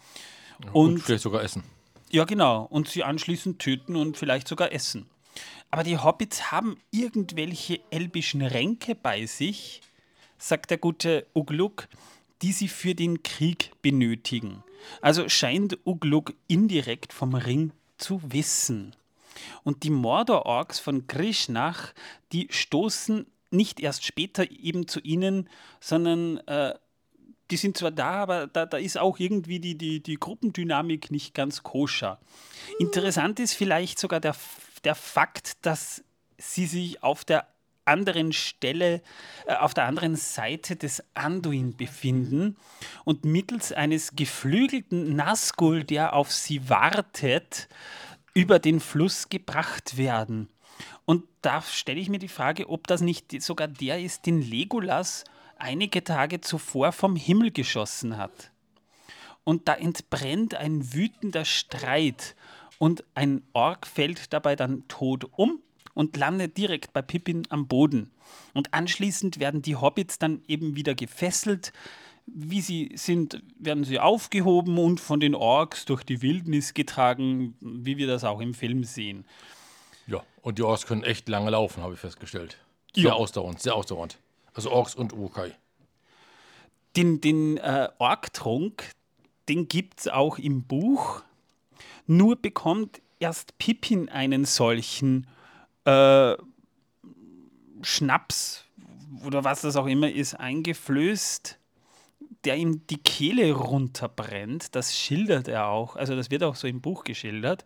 [0.72, 1.62] Und, Und vielleicht sogar essen.
[2.10, 2.64] ja, genau.
[2.64, 5.06] Und sie anschließend töten und vielleicht sogar essen.
[5.70, 9.80] Aber die Hobbits haben irgendwelche elbischen Ränke bei sich,
[10.38, 11.88] sagt der gute Ugluk,
[12.42, 14.62] die sie für den Krieg benötigen.
[15.00, 18.94] Also scheint Ugluk indirekt vom Ring zu wissen.
[19.64, 21.92] Und die Mordor-Orks von Grishnach,
[22.32, 25.48] die stoßen nicht erst später eben zu ihnen,
[25.80, 26.74] sondern äh,
[27.50, 31.32] die sind zwar da, aber da, da ist auch irgendwie die, die, die Gruppendynamik nicht
[31.32, 32.18] ganz koscher.
[32.78, 34.34] Interessant ist vielleicht sogar der,
[34.86, 36.02] der Fakt, dass
[36.38, 37.46] sie sich auf der
[37.84, 39.02] anderen Stelle,
[39.46, 42.56] äh, auf der anderen Seite des Anduin befinden
[43.04, 47.68] und mittels eines geflügelten Nazgul, der auf sie wartet,
[48.34, 50.48] über den Fluss gebracht werden.
[51.04, 55.24] Und da stelle ich mir die Frage, ob das nicht sogar der ist, den Legolas
[55.58, 58.50] einige Tage zuvor vom Himmel geschossen hat.
[59.44, 62.34] Und da entbrennt ein wütender Streit
[62.78, 65.60] und ein Ork fällt dabei dann tot um
[65.94, 68.10] und landet direkt bei Pippin am Boden.
[68.54, 71.72] Und anschließend werden die Hobbits dann eben wieder gefesselt.
[72.26, 77.96] Wie sie sind, werden sie aufgehoben und von den Orks durch die Wildnis getragen, wie
[77.96, 79.24] wir das auch im Film sehen.
[80.08, 82.58] Ja, und die Orks können echt lange laufen, habe ich festgestellt.
[82.94, 83.12] Sehr Ja.
[83.12, 84.18] ausdauernd, sehr ausdauernd.
[84.54, 85.52] Also Orks und Urukai.
[86.96, 88.90] Den, den äh, Orktrunk,
[89.48, 91.22] den gibt es auch im Buch.
[92.06, 95.26] Nur bekommt erst Pippin einen solchen
[95.84, 96.34] äh,
[97.82, 98.64] Schnaps
[99.24, 101.58] oder was das auch immer ist, eingeflößt,
[102.44, 104.74] der ihm die Kehle runterbrennt.
[104.74, 105.96] Das schildert er auch.
[105.96, 107.64] Also das wird auch so im Buch geschildert.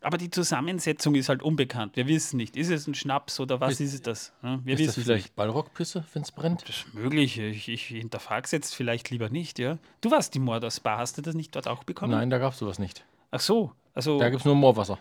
[0.00, 1.96] Aber die Zusammensetzung ist halt unbekannt.
[1.96, 4.32] Wir wissen nicht, ist es ein Schnaps oder was ist, das?
[4.44, 6.62] Ja, wir Ist das wissen es vielleicht Ballrockpisse, wenn es brennt?
[6.68, 7.38] das ist möglich.
[7.38, 9.78] Ich, ich hinterfrage es jetzt vielleicht lieber nicht, ja.
[10.00, 12.12] Du warst die Mordor Spa, hast du das nicht dort auch bekommen?
[12.12, 13.04] Nein, da gab es sowas nicht.
[13.30, 14.98] Ach so, also Da gibt es nur Moorwasser.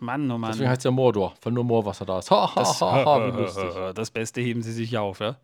[0.00, 0.68] Mann, oh Deswegen Mann.
[0.68, 2.30] heißt es ja Mordor, weil nur Moorwasser da ist.
[2.30, 3.64] Ha, ha, ha, ha, wie lustig.
[3.94, 5.36] Das Beste heben sie sich auf, ja.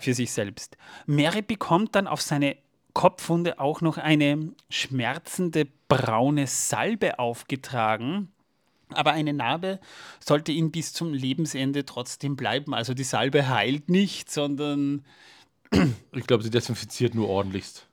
[0.00, 0.76] Für sich selbst.
[1.06, 2.56] Mary bekommt dann auf seine
[2.94, 8.32] Kopfwunde auch noch eine schmerzende braune Salbe aufgetragen.
[8.94, 9.80] Aber eine Narbe
[10.18, 12.74] sollte ihn bis zum Lebensende trotzdem bleiben.
[12.74, 15.04] Also die Salbe heilt nicht, sondern
[16.12, 17.86] Ich glaube, sie desinfiziert nur ordentlichst.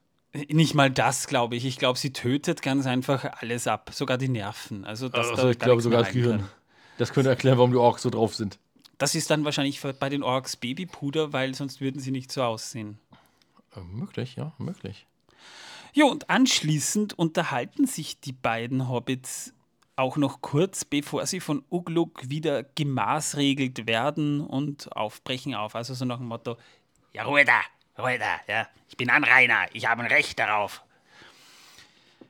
[0.48, 1.64] Nicht mal das, glaube ich.
[1.64, 4.84] Ich glaube, sie tötet ganz einfach alles ab, sogar die Nerven.
[4.84, 6.38] Also, dass Also da ich glaube sogar das Gehirn.
[6.40, 6.50] kann.
[6.98, 8.58] Das könnte erklären, warum die Orks so drauf sind.
[8.98, 12.98] Das ist dann wahrscheinlich bei den Orks Babypuder, weil sonst würden sie nicht so aussehen.
[13.76, 15.06] Äh, möglich, ja, möglich.
[15.92, 19.52] Ja, und anschließend unterhalten sich die beiden Hobbits
[19.96, 25.76] auch noch kurz, bevor sie von Ugluk wieder gemaßregelt werden und aufbrechen auf.
[25.76, 26.56] Also so nach dem Motto,
[27.12, 27.60] Ja, Ruhe da,
[27.96, 28.68] Da, ja.
[28.88, 30.82] Ich bin Anrainer, ich habe ein Recht darauf.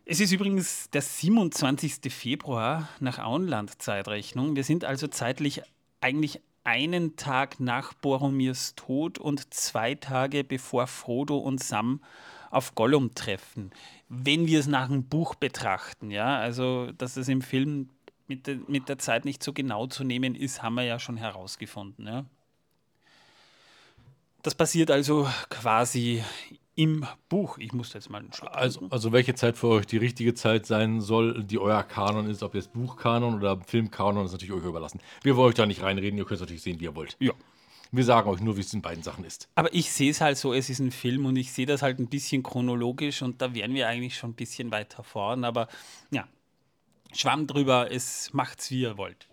[0.05, 2.13] Es ist übrigens der 27.
[2.13, 4.55] Februar nach Auenland-Zeitrechnung.
[4.57, 5.63] Wir sind also zeitlich
[6.03, 12.03] eigentlich einen Tag nach Boromirs Tod und zwei Tage bevor Frodo und Sam
[12.51, 13.71] auf Gollum treffen.
[14.09, 17.89] Wenn wir es nach dem Buch betrachten, ja, also dass es im Film
[18.27, 21.17] mit, de, mit der Zeit nicht so genau zu nehmen ist, haben wir ja schon
[21.17, 22.07] herausgefunden.
[22.07, 22.25] Ja.
[24.45, 26.23] Das passiert also quasi
[26.75, 27.57] im Buch.
[27.57, 30.67] Ich muss jetzt mal einen Schluck Also, also welche Zeit für euch die richtige Zeit
[30.67, 35.01] sein soll, die euer Kanon ist, ob jetzt Buchkanon oder Filmkanon, ist natürlich euch überlassen.
[35.23, 37.17] Wir wollen euch da nicht reinreden, ihr könnt es natürlich sehen, wie ihr wollt.
[37.21, 37.33] Ja.
[37.91, 39.49] Wir sagen euch nur, wie es in beiden Sachen ist.
[39.55, 41.99] Aber ich sehe es halt so, es ist ein Film und ich sehe das halt
[41.99, 45.45] ein bisschen chronologisch und da wären wir eigentlich schon ein bisschen weiter vorn.
[45.45, 45.69] Aber
[46.11, 46.29] ja,
[47.15, 49.27] Schwamm drüber, es macht's wie ihr wollt.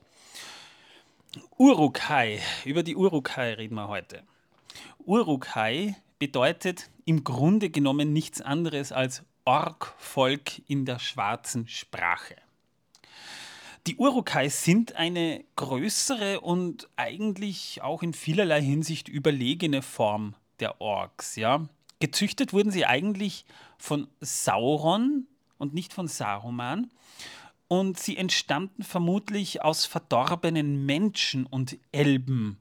[1.57, 4.23] Urukai, über die Urukai reden wir heute.
[5.07, 12.35] Urukai bedeutet im Grunde genommen nichts anderes als Ork-Volk in der schwarzen Sprache.
[13.87, 21.35] Die Urukai sind eine größere und eigentlich auch in vielerlei Hinsicht überlegene Form der Orks.
[21.35, 21.67] Ja?
[21.99, 23.45] Gezüchtet wurden sie eigentlich
[23.79, 25.25] von Sauron
[25.57, 26.91] und nicht von Saruman.
[27.71, 32.57] Und sie entstammten vermutlich aus verdorbenen Menschen und Elben,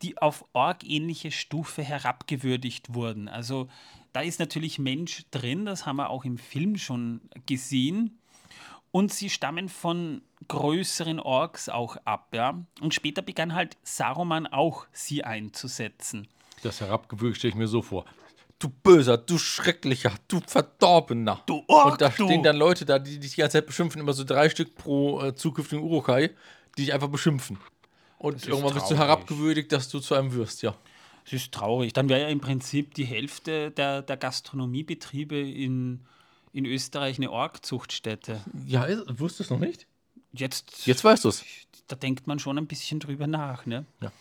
[0.00, 3.28] die auf orgähnliche Stufe herabgewürdigt wurden.
[3.28, 3.68] Also
[4.14, 8.18] da ist natürlich Mensch drin, das haben wir auch im Film schon gesehen.
[8.90, 12.28] Und sie stammen von größeren Orks auch ab.
[12.32, 12.64] Ja?
[12.80, 16.26] Und später begann halt Saruman auch, sie einzusetzen.
[16.62, 18.06] Das herabgewürgt stelle ich mir so vor.
[18.58, 21.42] Du böser, du schrecklicher, du verdorbener.
[21.46, 22.24] Du Ork, Und da du.
[22.24, 25.20] stehen dann Leute da, die dich die ganze Zeit beschimpfen, immer so drei Stück pro
[25.22, 26.30] äh, zukünftigen Urukai,
[26.78, 27.58] die dich einfach beschimpfen.
[28.18, 28.98] Und irgendwann bist du traurig.
[29.08, 30.74] herabgewürdigt, dass du zu einem wirst, ja.
[31.26, 31.92] Es ist traurig.
[31.92, 36.00] Dann wäre ja im Prinzip die Hälfte der, der Gastronomiebetriebe in,
[36.52, 38.40] in Österreich eine Orgzuchtstätte.
[38.66, 38.86] Ja,
[39.18, 39.86] wusstest du es noch nicht?
[40.32, 41.44] Jetzt, Jetzt weißt du es.
[41.88, 43.66] da denkt man schon ein bisschen drüber nach.
[43.66, 43.84] Ne?
[44.00, 44.12] Ja.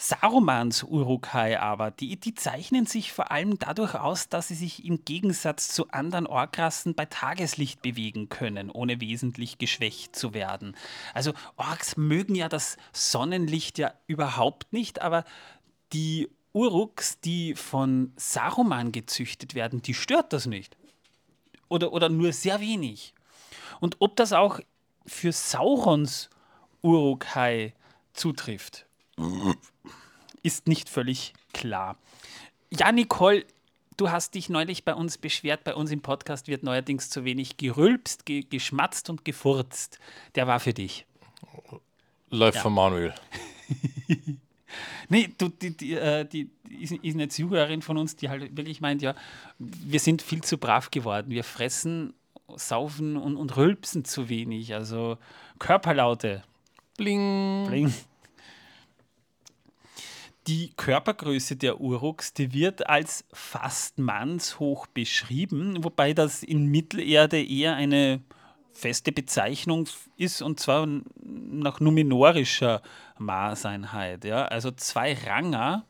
[0.00, 5.04] Sarumans Urukai aber, die, die zeichnen sich vor allem dadurch aus, dass sie sich im
[5.04, 10.76] Gegensatz zu anderen Orkrassen bei Tageslicht bewegen können, ohne wesentlich geschwächt zu werden.
[11.14, 15.24] Also Orks mögen ja das Sonnenlicht ja überhaupt nicht, aber
[15.92, 20.76] die Uruks, die von Saruman gezüchtet werden, die stört das nicht.
[21.68, 23.14] Oder, oder nur sehr wenig.
[23.80, 24.60] Und ob das auch
[25.06, 26.30] für Saurons
[26.82, 27.74] Urukai
[28.12, 28.87] zutrifft,
[30.42, 31.96] ist nicht völlig klar.
[32.70, 33.44] Ja, Nicole,
[33.96, 37.56] du hast dich neulich bei uns beschwert, bei uns im Podcast wird neuerdings zu wenig
[37.56, 39.98] gerülpst, ge geschmatzt und gefurzt.
[40.34, 41.06] Der war für dich.
[42.30, 42.62] Läuft ja.
[42.62, 43.14] von Manuel.
[45.08, 46.50] Nee, du, die, die, äh, die,
[46.80, 49.14] ist eine Zuhörerin von uns, die halt wirklich meint, ja,
[49.58, 51.30] wir sind viel zu brav geworden.
[51.30, 52.12] Wir fressen,
[52.54, 54.74] saufen und, und rülpsen zu wenig.
[54.74, 55.16] Also
[55.58, 56.42] Körperlaute.
[56.96, 57.66] Bling.
[57.68, 57.94] Bling.
[60.48, 67.74] Die Körpergröße der Uruks, die wird als fast mannshoch beschrieben, wobei das in Mittelerde eher
[67.76, 68.22] eine
[68.72, 70.88] feste Bezeichnung ist und zwar
[71.22, 72.80] nach numenorischer
[73.18, 74.24] Maßeinheit.
[74.24, 74.46] Ja?
[74.46, 75.84] Also zwei Ranger,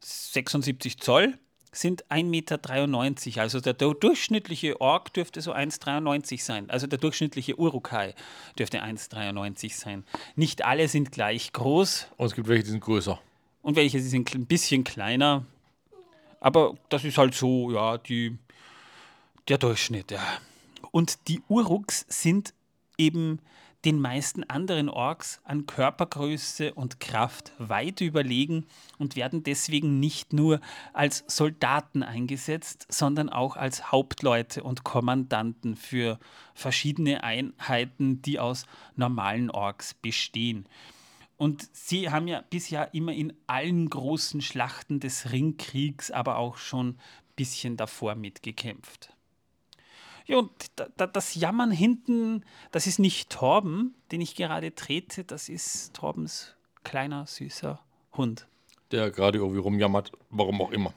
[0.00, 1.34] 76 Zoll,
[1.70, 3.42] sind 1,93 Meter.
[3.42, 6.70] Also der durchschnittliche Ork dürfte so 1,93 sein.
[6.70, 8.14] Also der durchschnittliche Urukai
[8.58, 10.04] dürfte 1,93 sein.
[10.36, 12.06] Nicht alle sind gleich groß.
[12.16, 13.20] Und es gibt welche, die sind größer.
[13.64, 15.46] Und welche, sind ein bisschen kleiner.
[16.38, 18.36] Aber das ist halt so, ja, die,
[19.48, 20.22] der Durchschnitt, ja.
[20.90, 22.52] Und die Uruks sind
[22.98, 23.40] eben
[23.86, 28.66] den meisten anderen Orks an Körpergröße und Kraft weit überlegen
[28.98, 30.60] und werden deswegen nicht nur
[30.92, 36.18] als Soldaten eingesetzt, sondern auch als Hauptleute und Kommandanten für
[36.52, 40.66] verschiedene Einheiten, die aus normalen Orks bestehen.
[41.36, 46.90] Und sie haben ja bisher immer in allen großen Schlachten des Ringkriegs, aber auch schon
[46.90, 46.98] ein
[47.36, 49.12] bisschen davor mitgekämpft.
[50.26, 55.24] Ja, und da, da, das Jammern hinten, das ist nicht Torben, den ich gerade trete,
[55.24, 57.80] das ist Torbens kleiner, süßer
[58.12, 58.46] Hund.
[58.90, 60.94] Der gerade irgendwie rumjammert, warum auch immer.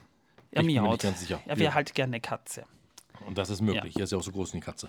[0.50, 1.04] Er ich miaut.
[1.04, 2.64] Er wäre halt gerne eine Katze.
[3.26, 3.94] Und das ist möglich.
[3.94, 4.00] Ja.
[4.00, 4.88] Er ist ja auch so groß wie eine Katze.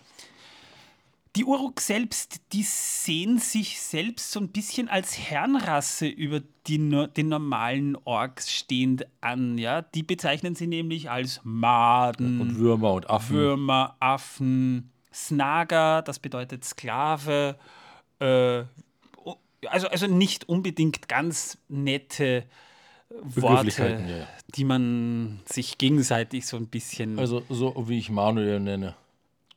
[1.35, 6.77] Die Uruk selbst, die sehen sich selbst so ein bisschen als Herrenrasse über die,
[7.15, 9.57] den normalen Orks stehend an.
[9.59, 9.83] Ja?
[9.83, 12.41] Die bezeichnen sie nämlich als Maden.
[12.41, 13.35] Und Würmer und Affen.
[13.35, 17.57] Würmer, Affen, Snaga, das bedeutet Sklave.
[18.19, 18.63] Äh,
[19.67, 22.45] also, also nicht unbedingt ganz nette
[23.09, 24.27] Worte, ja.
[24.55, 27.19] die man sich gegenseitig so ein bisschen.
[27.19, 28.95] Also so wie ich Manuel nenne.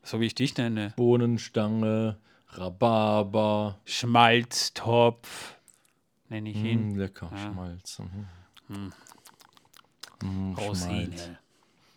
[0.02, 0.92] So wie ich dich nenne.
[0.96, 3.78] Bohnenstange, Rhabarber.
[3.84, 5.56] Schmalztopf,
[6.28, 6.92] nenne ich ihn.
[6.92, 7.38] Mm, lecker, ja.
[7.38, 8.00] Schmalz.
[8.00, 8.28] Mhm.
[8.68, 8.92] Mm.
[10.26, 11.38] Mm, Rosine.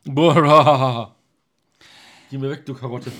[0.05, 1.15] Boah,
[2.29, 3.11] Geh mir weg, du Karotte.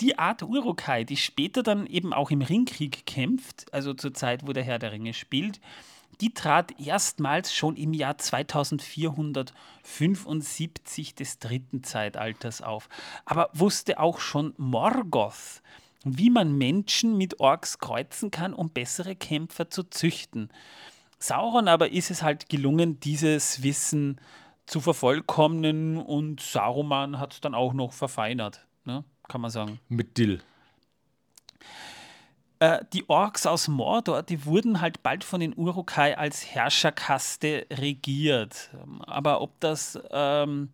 [0.00, 4.52] Die Art Urukai, die später dann eben auch im Ringkrieg kämpft, also zur Zeit, wo
[4.52, 5.60] der Herr der Ringe spielt,
[6.20, 12.88] die trat erstmals schon im Jahr 2475 des dritten Zeitalters auf.
[13.24, 15.62] Aber wusste auch schon Morgoth,
[16.04, 20.50] wie man Menschen mit Orks kreuzen kann, um bessere Kämpfer zu züchten.
[21.18, 24.20] Sauron aber ist es halt gelungen, dieses Wissen
[24.66, 29.04] zu vervollkommnen und Saruman hat es dann auch noch verfeinert, ne?
[29.28, 29.80] kann man sagen.
[29.88, 30.42] Mit Dill.
[32.62, 38.70] Äh, die Orks aus Mordor, die wurden halt bald von den Urukai als Herrscherkaste regiert.
[39.00, 40.68] Aber ob das ähm,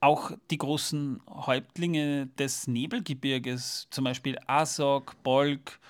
[0.00, 5.80] auch die großen Häuptlinge des Nebelgebirges, zum Beispiel Asok, Bolg,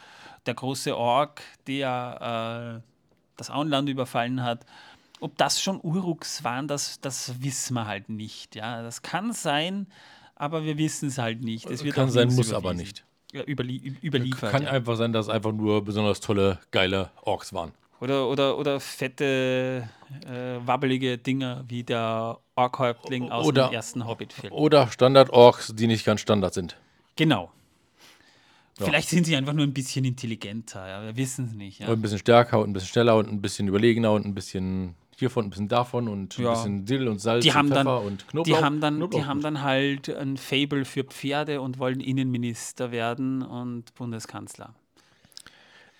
[0.47, 2.89] der große Ork, der äh,
[3.37, 4.65] das Auenland überfallen hat,
[5.19, 8.55] ob das schon Uruks waren, das, das wissen wir halt nicht.
[8.55, 9.89] Ja, das kann sein,
[10.37, 11.69] aber wir wissen es halt nicht.
[11.69, 14.51] Es kann sein, muss aber nicht überlie überliefert.
[14.51, 14.71] Kann ja.
[14.71, 17.73] einfach sein, dass es einfach nur besonders tolle, geile Orks waren.
[18.01, 19.89] Oder, oder, oder fette,
[20.25, 24.53] äh, wabbelige Dinger wie der Orkhäuptling aus oder, dem ersten Hobbit-Film.
[24.53, 26.77] Oder Standard-Orks, die nicht ganz Standard sind.
[27.17, 27.51] Genau.
[28.79, 28.87] Ja.
[28.87, 31.81] Vielleicht sind sie einfach nur ein bisschen intelligenter, ja, wir wissen es nicht.
[31.81, 31.89] Ja.
[31.89, 34.95] Und ein bisschen stärker und ein bisschen schneller und ein bisschen überlegener und ein bisschen
[35.19, 36.49] hiervon, ein bisschen davon und ja.
[36.49, 38.57] ein bisschen Dill und Salz die und Pfeffer dann, und Knoblauch.
[38.57, 43.43] Die haben, dann, die haben dann halt ein Fable für Pferde und wollen Innenminister werden
[43.43, 44.75] und Bundeskanzler.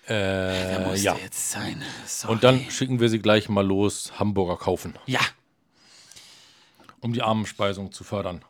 [0.07, 1.15] Äh, ja.
[1.15, 1.83] jetzt sein.
[2.05, 2.33] Sorry.
[2.33, 4.95] Und dann schicken wir sie gleich mal los, Hamburger kaufen.
[5.05, 5.19] Ja.
[7.01, 8.43] Um die Armenspeisung zu fördern.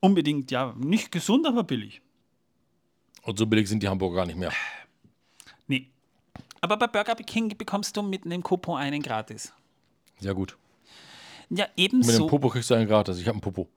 [0.00, 0.74] Unbedingt, ja.
[0.76, 2.02] Nicht gesund, aber billig.
[3.22, 4.52] Und so billig sind die Hamburger gar nicht mehr.
[5.66, 5.88] Nee.
[6.60, 9.52] Aber bei Burger King bekommst du mit einem Coupon einen gratis.
[10.24, 10.56] Sehr gut.
[11.50, 12.26] Ja, Mit dem ebenso.
[12.26, 13.18] Popo kriegst du einen gratis.
[13.18, 13.68] Ich habe einen Popo.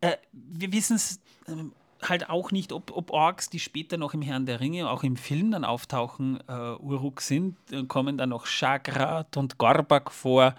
[0.00, 4.22] Äh, wir wissen es ähm, halt auch nicht, ob, ob Orks, die später noch im
[4.22, 7.58] Herrn der Ringe, auch im Film dann auftauchen, äh, Uruk sind.
[7.70, 10.54] Dann kommen dann noch Shagrat und Gorbak vor,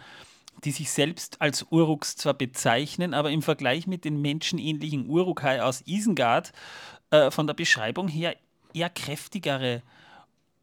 [0.64, 5.82] die sich selbst als Uruks zwar bezeichnen, aber im Vergleich mit den menschenähnlichen Urukai aus
[5.88, 6.52] Isengard
[7.10, 8.36] äh, von der Beschreibung her
[8.76, 9.82] eher kräftigere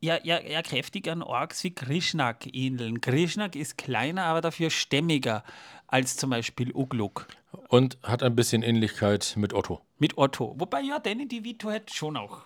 [0.00, 3.00] eher, eher, eher kräftigeren Orks wie Krishnak ähneln.
[3.00, 5.44] Krishnak ist kleiner, aber dafür stämmiger
[5.86, 7.26] als zum Beispiel Ugluk.
[7.68, 9.80] Und hat ein bisschen Ähnlichkeit mit Otto.
[9.98, 10.54] Mit Otto.
[10.58, 12.42] Wobei, ja, Danny DeVito hätte schon auch.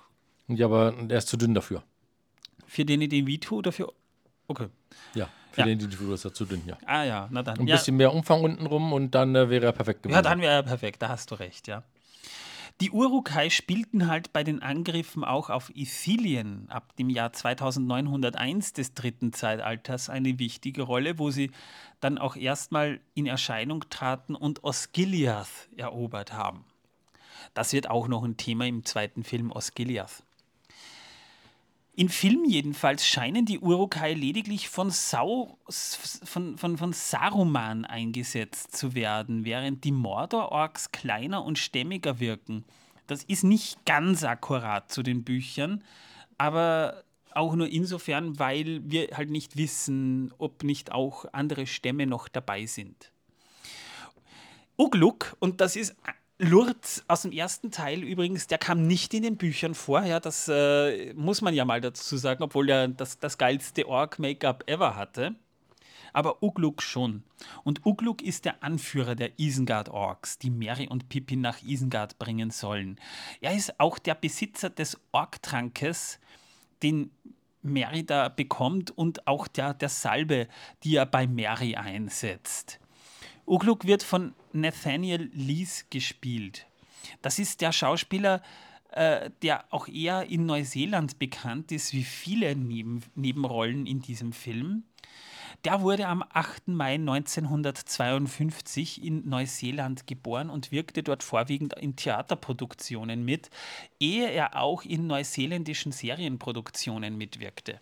[0.49, 1.83] Ja, aber er ist zu dünn dafür.
[2.67, 3.93] Für Danny DeVito oder für.
[4.49, 4.69] Okay.
[5.15, 5.67] Ja, für Ja.
[5.67, 6.77] den Individuum ist er zu dünn, ja.
[6.87, 7.59] Ah ja, na dann.
[7.59, 10.17] Ein ja, bisschen mehr Umfang unten rum und dann äh, wäre er perfekt gewesen.
[10.17, 11.83] ja, dann wäre er perfekt, da hast du recht, ja.
[12.81, 18.95] Die Urukai spielten halt bei den Angriffen auch auf Ithilien ab dem Jahr 2901 des
[18.95, 21.53] dritten Zeitalters eine wichtige Rolle, wo sie
[22.01, 26.65] dann auch erstmal in Erscheinung traten und Osgiliath erobert haben.
[27.55, 30.25] Das wird auch noch ein Thema im zweiten Film Osgiliath.
[31.97, 38.95] In Film jedenfalls scheinen die Urukai lediglich von, Sau, von, von, von Saruman eingesetzt zu
[38.95, 42.65] werden, während die Mordor-Orks kleiner und stämmiger wirken.
[43.07, 45.85] Das ist nicht ganz akkurat zu den Büchern,
[46.37, 52.27] aber auch nur insofern, weil wir halt nicht wissen, ob nicht auch andere Stämme noch
[52.27, 53.13] dabei sind.
[54.77, 55.95] Ugluk, und das ist
[56.39, 60.03] Lurz aus dem ersten Teil übrigens, der kam nicht in den Büchern vor.
[60.03, 64.69] Ja, das äh, muss man ja mal dazu sagen, obwohl er das, das geilste Ork-Make-up
[64.69, 65.37] ever hatte.
[66.13, 67.23] Aber Ugluk schon.
[67.63, 73.01] Und Ugluk ist der Anführer der Isengard-Orks, die Mary und Pippin nach Isengard bringen sollen.
[73.41, 76.19] Er ist auch der Besitzer des Orktrankes,
[76.83, 77.11] den
[77.63, 80.49] Mary da bekommt und auch der, der Salbe,
[80.83, 82.79] die er bei Mary einsetzt.
[83.47, 86.67] Ugluk wird von Nathaniel Lees gespielt.
[87.23, 88.43] Das ist der Schauspieler,
[88.93, 94.85] äh, der auch eher in Neuseeland bekannt ist, wie viele Neben Nebenrollen in diesem Film.
[95.65, 96.69] Der wurde am 8.
[96.69, 103.51] Mai 1952 in Neuseeland geboren und wirkte dort vorwiegend in Theaterproduktionen mit,
[103.99, 107.81] ehe er auch in neuseeländischen Serienproduktionen mitwirkte.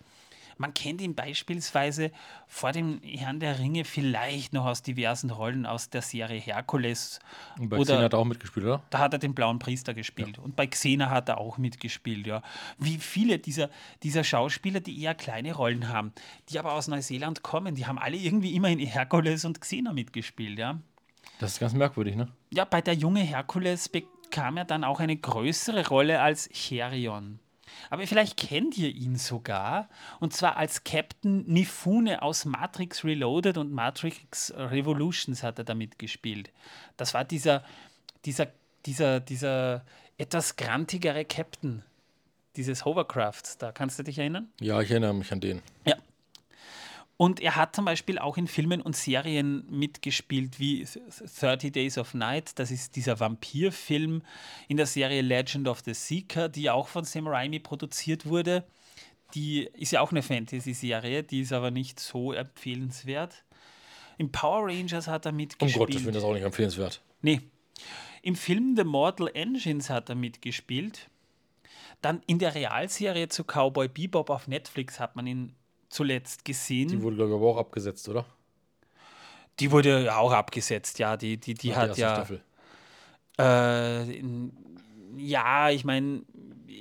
[0.58, 2.10] Man kennt ihn beispielsweise
[2.46, 7.20] vor dem Herrn der Ringe vielleicht noch aus diversen Rollen aus der Serie Herkules.
[7.58, 8.82] Und bei Oder- Xena hat er auch mitgespielt, oder?
[8.90, 10.38] Da hat er den blauen Priester gespielt.
[10.38, 12.42] Und bei Xena hat er auch mitgespielt, ja.
[12.78, 13.70] Wie viele dieser,
[14.02, 16.12] dieser Schauspieler, die eher kleine Rollen haben,
[16.48, 20.58] die aber aus Neuseeland kommen, die haben alle irgendwie immer in Herkules und Xena mitgespielt,
[20.58, 20.78] ja.
[21.38, 22.28] Das ist ganz merkwürdig, ne?
[22.50, 27.40] Ja, bei der junge Herkules bekam er dann auch eine größere Rolle als Cherion.
[27.90, 29.88] Aber vielleicht kennt ihr ihn sogar,
[30.20, 36.50] und zwar als Captain Nifune aus Matrix Reloaded und Matrix Revolutions hat er damit gespielt.
[36.96, 37.64] Das war dieser,
[38.24, 38.48] dieser,
[38.86, 39.84] dieser, dieser
[40.18, 41.82] etwas grantigere Captain
[42.56, 43.58] dieses Hovercrafts.
[43.58, 44.48] Da kannst du dich erinnern?
[44.60, 45.62] Ja, ich erinnere mich an den.
[45.84, 45.96] Ja.
[47.22, 50.84] Und er hat zum Beispiel auch in Filmen und Serien mitgespielt wie
[51.40, 52.58] 30 Days of Night.
[52.58, 54.22] Das ist dieser Vampirfilm
[54.66, 58.64] in der Serie Legend of the Seeker, die auch von Sam Raimi produziert wurde.
[59.36, 63.44] Die ist ja auch eine Fantasy-Serie, die ist aber nicht so empfehlenswert.
[64.18, 65.78] Im Power Rangers hat er Um mitgespielt.
[65.78, 67.02] Gottes Willen, das ist auch nicht empfehlenswert.
[67.20, 67.40] Nee.
[68.22, 71.08] Im Film The Mortal Engines hat er mitgespielt.
[72.00, 75.54] Dann in der Realserie zu Cowboy Bebop auf Netflix hat man ihn
[75.92, 76.88] zuletzt gesehen.
[76.88, 78.24] Die wurde, glaube ich, aber auch abgesetzt, oder?
[79.60, 81.16] Die wurde ja auch abgesetzt, ja.
[81.16, 82.14] Die, die, die hat ersten ja.
[82.14, 82.42] Staffel.
[83.38, 84.22] Äh,
[85.16, 86.22] ja, ich meine,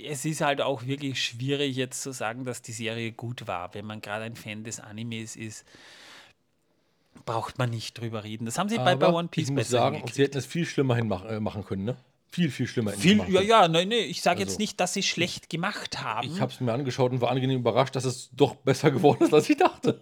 [0.07, 3.73] es ist halt auch wirklich schwierig jetzt zu sagen, dass die Serie gut war.
[3.73, 5.65] Wenn man gerade ein Fan des Animes ist,
[7.25, 8.45] braucht man nicht drüber reden.
[8.45, 10.65] Das haben sie bei, bei Aber One Piece ich muss sagen, sie hätten es viel
[10.65, 11.97] schlimmer hinmachen äh, machen können, ne?
[12.31, 15.03] Viel, viel schlimmer Viel, ja, ja, nein, nee, ich sage jetzt Also, nicht, dass sie
[15.03, 16.31] schlecht gemacht haben.
[16.31, 19.33] Ich habe es mir angeschaut und war angenehm überrascht, dass es doch besser geworden ist,
[19.33, 20.01] als ich dachte.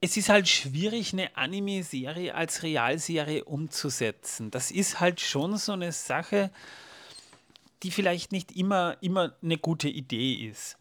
[0.00, 4.52] es ist halt schwierig, eine Anime-Serie als Realserie umzusetzen.
[4.52, 6.52] Das ist halt schon so eine Sache,
[7.82, 10.76] die vielleicht nicht immer, immer eine gute Idee ist.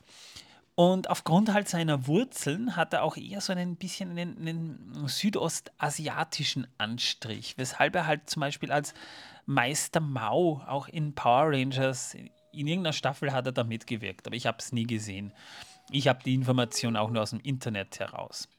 [0.76, 6.68] Und aufgrund halt seiner Wurzeln hat er auch eher so ein bisschen einen, einen südostasiatischen
[6.78, 8.94] Anstrich, weshalb er halt zum Beispiel als
[9.46, 14.48] Meister Mao auch in Power Rangers, in irgendeiner Staffel hat er da mitgewirkt, aber ich
[14.48, 15.32] habe es nie gesehen.
[15.92, 18.50] Ich habe die Information auch nur aus dem Internet heraus.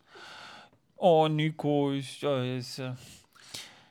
[0.97, 2.93] Oh, Nico, ist, ist, äh,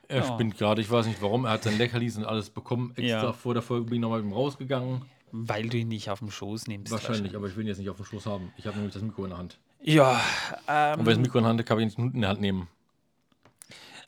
[0.08, 0.24] Er Ja.
[0.24, 1.46] spinnt gerade, ich weiß nicht warum.
[1.46, 2.92] Er hat sein Leckerlis und alles bekommen.
[2.96, 3.34] Extra Ja.
[3.34, 5.04] vor der Folge bin ich nochmal rausgegangen.
[5.38, 6.92] Weil du ihn nicht auf dem Schoß nimmst.
[6.92, 8.54] Wahrscheinlich, aber ich will ihn jetzt nicht auf dem Schoß haben.
[8.58, 9.60] Ich habe nämlich das Mikro in der Hand.
[9.82, 10.14] Ja,
[10.68, 12.40] Und wenn ich das Mikro in der Hand habe, kann ich nicht in die Hand
[12.40, 12.68] nehmen.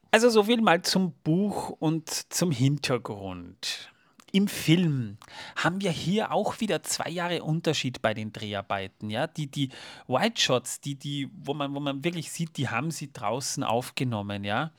[0.10, 3.92] Also so viel mal zum Buch und zum Hintergrund.
[4.38, 5.18] Im Film
[5.56, 9.10] haben wir hier auch wieder zwei Jahre Unterschied bei den Dreharbeiten.
[9.10, 9.26] Ja?
[9.26, 9.70] Die, die
[10.06, 14.44] White Shots, die, die, wo, man, wo man wirklich sieht, die haben sie draußen aufgenommen.
[14.44, 14.74] Ja?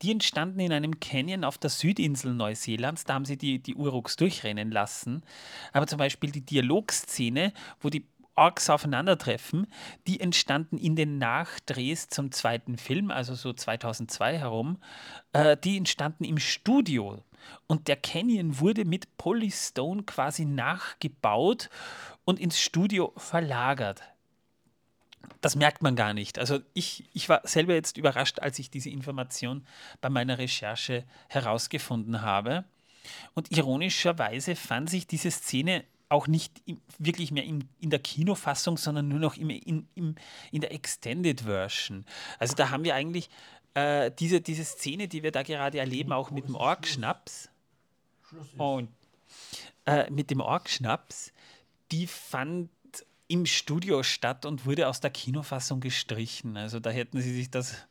[0.00, 3.04] Die entstanden in einem Canyon auf der Südinsel Neuseelands.
[3.04, 5.22] Da haben sie die, die Uruks durchrennen lassen.
[5.74, 9.66] Aber zum Beispiel die Dialogszene, wo die Orks aufeinandertreffen,
[10.06, 14.78] die entstanden in den Nachdrehs zum zweiten Film, also so 2002 herum,
[15.34, 17.22] äh, die entstanden im Studio.
[17.66, 21.70] Und der Canyon wurde mit Polystone quasi nachgebaut
[22.24, 24.02] und ins Studio verlagert.
[25.40, 26.38] Das merkt man gar nicht.
[26.38, 29.66] Also ich, ich war selber jetzt überrascht, als ich diese Information
[30.00, 32.64] bei meiner Recherche herausgefunden habe.
[33.34, 38.76] Und ironischerweise fand sich diese Szene auch nicht im, wirklich mehr in, in der Kinofassung,
[38.76, 40.14] sondern nur noch im, in, im,
[40.52, 42.04] in der Extended Version.
[42.38, 43.28] Also da haben wir eigentlich
[43.74, 47.50] äh, diese, diese Szene, die wir da gerade erleben, auch mit dem Orkschnaps.
[48.56, 48.88] Und
[49.86, 51.32] äh, mit dem Orkschnaps,
[51.92, 52.70] die fand
[53.28, 56.56] im Studio statt und wurde aus der Kinofassung gestrichen.
[56.56, 57.86] Also da hätten sie sich das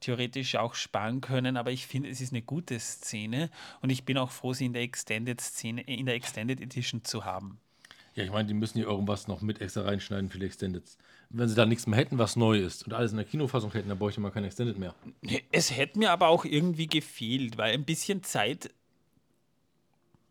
[0.00, 3.50] theoretisch auch sparen können, aber ich finde, es ist eine gute Szene
[3.80, 7.24] und ich bin auch froh, sie in der Extended Szene, in der Extended Edition zu
[7.24, 7.58] haben.
[8.14, 10.98] Ja, ich meine, die müssen hier irgendwas noch mit extra reinschneiden für die Extendeds.
[11.30, 13.90] Wenn sie da nichts mehr hätten, was neu ist und alles in der Kinofassung hätten,
[13.90, 14.94] dann bräuchte man kein Extended mehr.
[15.52, 18.70] Es hätte mir aber auch irgendwie gefehlt, weil ein bisschen Zeit,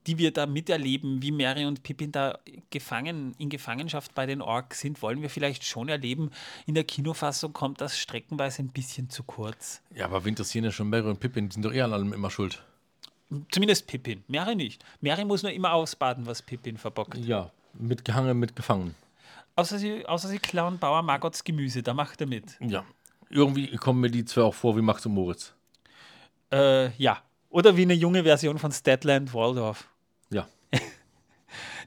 [0.07, 2.39] die wir da miterleben, wie Mary und Pippin da
[2.71, 6.31] gefangen, in Gefangenschaft bei den Orks sind, wollen wir vielleicht schon erleben.
[6.65, 9.81] In der Kinofassung kommt das streckenweise ein bisschen zu kurz.
[9.93, 12.13] Ja, aber wir interessieren ja schon Mary und Pippin, die sind doch eher an allem
[12.13, 12.63] immer schuld.
[13.51, 14.23] Zumindest Pippin.
[14.27, 14.83] Mary nicht.
[15.01, 17.17] Mary muss nur immer ausbaden, was Pippin verbockt.
[17.17, 18.95] Ja, mit Gehangen, mit Gefangen.
[19.57, 22.57] Außer sie, außer sie klauen Bauer Margots Gemüse, da macht er mit.
[22.61, 22.85] Ja.
[23.27, 25.55] Irgendwie kommen mir die zwei auch vor wie Max und Moritz.
[26.51, 27.23] Äh, ja.
[27.49, 29.89] Oder wie eine junge Version von Statland Waldorf.
[30.29, 30.47] Ja.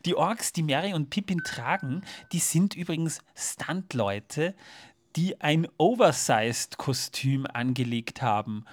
[0.07, 2.03] Die Orks, die Mary und Pippin tragen,
[2.33, 4.55] die sind übrigens Stuntleute,
[5.15, 8.65] die ein Oversized-Kostüm angelegt haben,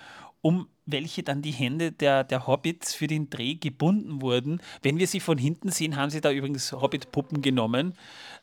[0.41, 4.61] um welche dann die Hände der, der Hobbits für den Dreh gebunden wurden.
[4.81, 7.93] Wenn wir sie von hinten sehen, haben sie da übrigens Hobbit-Puppen genommen.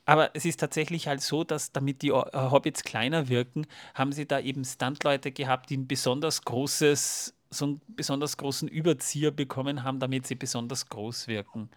[0.05, 4.27] Aber es ist tatsächlich halt so, dass damit die äh, Hobbits kleiner wirken, haben sie
[4.27, 9.99] da eben Stuntleute gehabt, die ein besonders großes, so einen besonders großen Überzieher bekommen haben,
[9.99, 11.71] damit sie besonders groß wirken.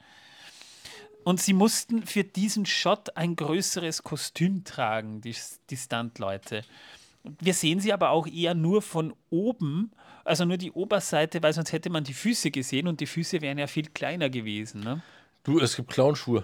[1.23, 5.35] Und sie mussten für diesen Shot ein größeres Kostüm tragen, die,
[5.69, 6.63] die Stuntleute.
[7.41, 9.91] Wir sehen sie aber auch eher nur von oben,
[10.27, 13.57] also nur die Oberseite, weil sonst hätte man die Füße gesehen und die Füße wären
[13.57, 14.81] ja viel kleiner gewesen.
[14.81, 15.01] Ne?
[15.43, 16.43] Du, es gibt Clownschuhe.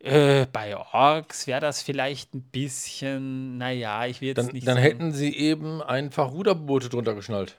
[0.00, 4.74] Äh, bei Orks wäre das vielleicht ein bisschen, naja, ich will jetzt Dann, nicht dann
[4.74, 7.56] sagen- hätten sie eben einfach Ruderboote drunter geschnallt.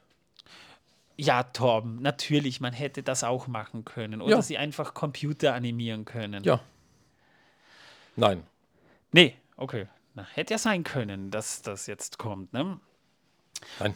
[1.17, 4.21] Ja, Torben, natürlich, man hätte das auch machen können.
[4.21, 4.41] Oder Ja.
[4.41, 6.43] sie einfach Computer animieren können.
[6.43, 6.59] Ja.
[8.15, 8.43] Nein.
[9.11, 9.87] Nee, okay.
[10.13, 12.79] Na, hätte ja sein können, dass das jetzt kommt, ne?
[13.79, 13.95] Nein.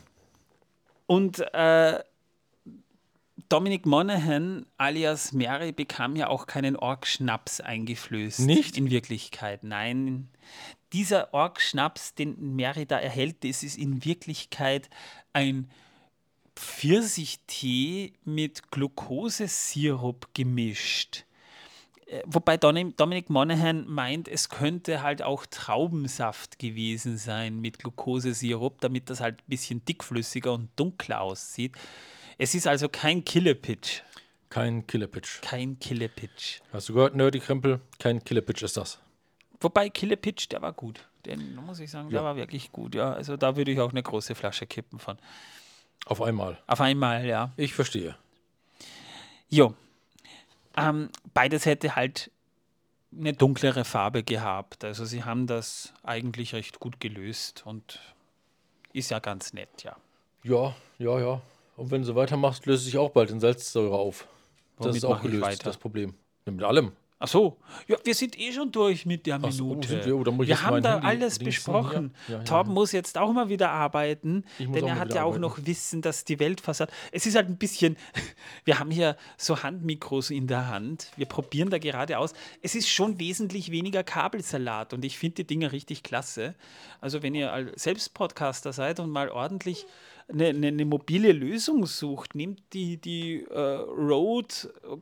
[1.10, 2.04] Und äh,
[3.50, 8.42] Dominic Monaghan alias Mary bekam ja auch keinen Ork-Schnaps eingeflößt.
[8.42, 8.78] Nicht?
[8.78, 10.30] In Wirklichkeit, nein.
[10.94, 14.88] Dieser Ork-Schnaps, den Mary da erhält, das ist in Wirklichkeit
[15.34, 15.72] ein
[16.56, 21.26] Pfirsichtee mit Glukosesirup gemischt.
[22.10, 29.10] Äh, Wobei Dominic Monaghan meint, es könnte halt auch Traubensaft gewesen sein mit Glukosesirup, damit
[29.10, 31.76] das halt ein bisschen dickflüssiger und dunkler aussieht.
[32.38, 34.02] Es ist also kein Killepitch.
[34.50, 35.42] Kein Killerpitch.
[35.42, 36.62] Kein Killepitch.
[36.74, 37.82] Hast du gehört, Nerdy Krempel?
[38.00, 39.00] Kein Killerpitch ist das.
[39.60, 41.08] Wobei Killepitch, der war gut.
[41.26, 42.26] Den muss ich sagen, der Ja.
[42.26, 42.96] war wirklich gut.
[42.96, 45.18] Ja, also da würde ich auch eine große Flasche kippen von.
[46.06, 46.58] Auf einmal.
[46.66, 47.52] Auf einmal, ja.
[47.58, 48.16] Ich verstehe.
[49.50, 49.76] Jo.
[50.78, 52.32] Ähm, beides hätte halt
[53.18, 54.84] eine dunklere Farbe gehabt.
[54.84, 58.00] Also sie haben das eigentlich recht gut gelöst und
[58.94, 59.96] ist ja ganz nett, ja.
[60.44, 61.42] Ja, ja, ja.
[61.76, 64.28] Und wenn du so weitermachst, löst sich auch bald in Salzsäure auf.
[64.78, 66.14] das Womit ist auch gelöst, das Problem.
[66.46, 66.92] Mit allem.
[67.22, 67.58] Ach so,
[67.88, 69.90] ja, wir sind eh schon durch mit der Ach so, Minute.
[69.90, 70.16] sind wir?
[70.16, 72.14] Oh, wir haben da Handy alles besprochen.
[72.30, 75.60] Ja, ja, Torben muss jetzt auch mal wieder arbeiten, denn er hat ja auch noch
[75.66, 76.94] Wissen, dass die Welt versagt.
[77.12, 77.98] Es ist halt ein bisschen,
[78.64, 81.12] wir haben hier so Handmikros in der Hand.
[81.18, 82.32] Wir probieren da gerade aus.
[82.62, 86.56] Es ist schon wesentlich weniger Kabelsalat und ich finde die Dinger richtig klasse.
[87.02, 89.86] Also wenn ihr selbst Podcaster seid und mal ordentlich
[90.30, 94.54] eine, eine, eine mobile Lösung sucht, nehmt die, die äh, Rode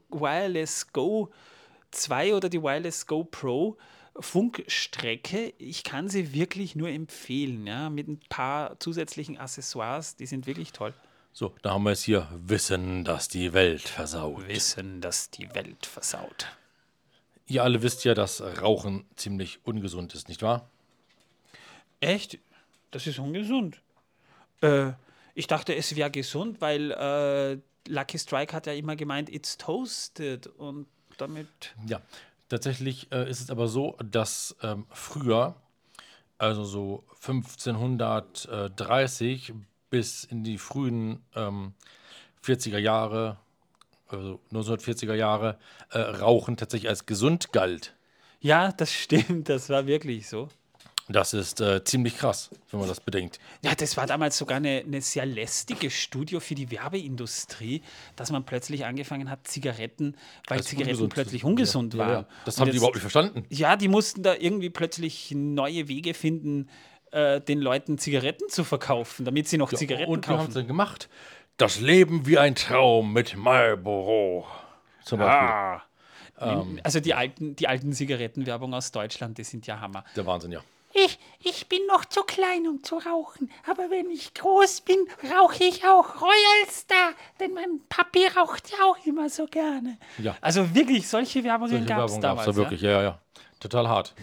[0.10, 1.32] Wireless Go
[1.98, 3.78] 2 oder die Wireless Go Pro
[4.20, 10.48] Funkstrecke, ich kann sie wirklich nur empfehlen, ja, mit ein paar zusätzlichen Accessoires, die sind
[10.48, 10.94] wirklich toll.
[11.34, 14.48] So, da haben wir jetzt hier Wissen, dass die Welt versaut.
[14.48, 16.48] Wissen, dass die Welt versaut.
[17.46, 20.70] Ihr alle wisst ja, dass Rauchen ziemlich ungesund ist, nicht wahr?
[22.00, 22.40] Echt?
[22.92, 23.82] Das ist ungesund.
[24.62, 24.94] Äh,
[25.36, 30.48] ich dachte, es wäre gesund, weil äh, Lucky Strike hat ja immer gemeint, it's toasted
[30.48, 30.88] und
[31.18, 31.74] damit.
[31.88, 32.02] Ja,
[32.50, 35.56] tatsächlich äh, ist es aber so, dass ähm, früher,
[36.38, 39.54] also so 1530
[39.90, 41.74] bis in die frühen ähm,
[42.44, 43.38] 40er Jahre,
[44.08, 45.58] also 1940er Jahre,
[45.90, 47.94] äh, Rauchen tatsächlich als gesund galt.
[48.40, 50.50] Ja, das stimmt, das war wirklich so.
[51.10, 53.40] Das ist äh, ziemlich krass, wenn man das bedenkt.
[53.64, 57.82] Ja, das war damals sogar eine, eine sehr lästige Studie für die Werbeindustrie,
[58.18, 60.16] dass man plötzlich angefangen hat, Zigaretten,
[60.48, 62.10] weil Als Zigaretten ungesund plötzlich ungesund ja, waren.
[62.12, 63.46] Ja, das Und haben die jetzt- überhaupt nicht verstanden.
[63.50, 66.70] Ja, die mussten da irgendwie plötzlich neue Wege finden,
[67.12, 70.54] äh, den Leuten Zigaretten zu verkaufen, damit sie noch Zigaretten Und wir haben es kaufen.
[70.56, 71.08] dann gemacht.
[71.56, 74.46] Das Leben wie ein Traum mit Marlboro.
[75.06, 75.48] Zum Beispiel.
[75.48, 75.84] Ah.
[76.84, 80.04] Also die alten, die alten Zigarettenwerbung aus Deutschland, die sind ja Hammer.
[80.16, 80.60] Der Wahnsinn, ja.
[81.06, 83.52] Ich, ich bin noch zu klein, um zu rauchen.
[83.70, 84.98] Aber wenn ich groß bin,
[85.32, 87.12] rauche ich auch Royal Star.
[87.40, 89.98] Denn mein Papi raucht ja auch immer so gerne.
[90.18, 92.48] Ja, Also wirklich, solche Werbungen gab es Werbung gab damals.
[92.48, 92.82] es da wirklich.
[92.82, 93.20] Ja, ja, ja.
[93.60, 94.16] Total hart.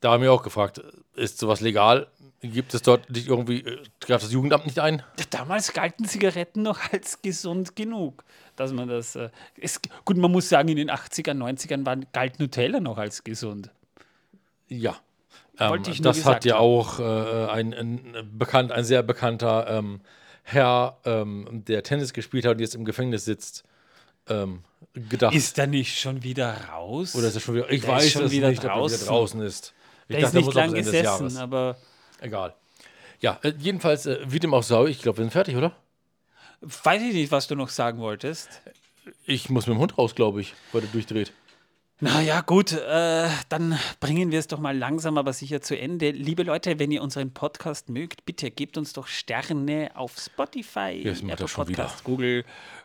[0.00, 0.80] da haben wir auch gefragt,
[1.14, 2.06] ist sowas legal?
[2.42, 5.02] Gibt es dort nicht irgendwie, äh, greift das Jugendamt nicht ein?
[5.30, 8.24] Damals galten Zigaretten noch als gesund genug,
[8.56, 9.14] dass man das.
[9.16, 9.30] Äh,
[9.60, 13.70] es, gut, man muss sagen, in den 80ern, 90ern war, galt Nutella noch als gesund.
[14.68, 14.96] Ja.
[15.60, 16.62] Ähm, das hat ja haben.
[16.62, 20.00] auch äh, ein, ein, bekannt, ein sehr bekannter ähm,
[20.42, 23.64] Herr, ähm, der Tennis gespielt hat und jetzt im Gefängnis sitzt,
[24.28, 25.34] ähm, gedacht.
[25.34, 27.14] Ist er nicht schon wieder raus?
[27.14, 27.70] Oder ist er schon wieder?
[27.70, 29.06] Ich Der ist weiß schon es wieder nicht, ob er wieder draußen.
[29.06, 29.74] draußen ist.
[30.08, 31.76] Ich Der ist er nicht lang gesessen, aber
[32.20, 32.54] Egal.
[33.20, 35.76] Ja, äh, jedenfalls, äh, wie dem auch sei, ich glaube, wir sind fertig, oder?
[36.60, 38.60] weiß ich nicht, was du noch sagen wolltest.
[39.24, 41.32] Ich muss mit dem Hund raus, glaube ich, weil der durchdreht.
[42.02, 46.10] Naja, gut, äh, dann bringen wir es doch mal langsam, aber sicher zu Ende.
[46.12, 51.12] Liebe Leute, wenn ihr unseren Podcast mögt, bitte gebt uns doch Sterne auf Spotify, Ja,
[51.28, 51.92] er schon wieder.
[52.04, 52.44] Google,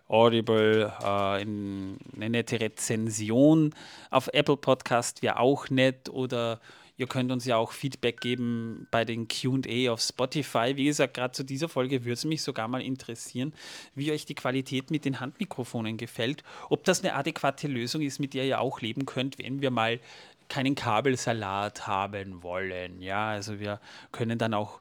[0.10, 3.74] Audible, äh, in, eine nette Rezension.
[4.10, 6.60] Auf Apple Podcast wäre auch nett oder
[6.98, 10.74] ihr könnt uns ja auch Feedback geben bei den QA auf Spotify.
[10.76, 13.54] Wie gesagt, gerade zu dieser Folge würde es mich sogar mal interessieren,
[13.96, 16.44] wie euch die Qualität mit den Handmikrofonen gefällt.
[16.70, 20.00] Ob das eine adäquate Lösung ist, mit der ihr auch leben könnt, wenn wir mal
[20.48, 23.02] keinen Kabelsalat haben wollen.
[23.02, 23.80] Ja, also wir
[24.12, 24.80] können dann auch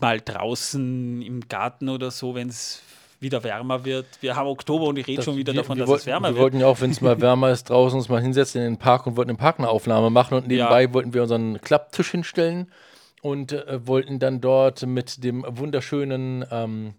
[0.00, 2.82] mal draußen im Garten oder so, wenn es
[3.20, 4.06] wieder wärmer wird.
[4.20, 6.28] Wir haben Oktober und ich rede schon wieder wir, davon, wir dass wollten, es wärmer
[6.28, 6.42] Wir wird.
[6.42, 9.06] wollten ja auch, wenn es mal wärmer ist, draußen uns mal hinsetzen in den Park
[9.06, 10.34] und wollten im Park eine Aufnahme machen.
[10.34, 12.70] Und nebenbei wollten wir unseren Klapptisch hinstellen
[13.22, 16.94] und äh, wollten dann dort mit dem wunderschönen ähm,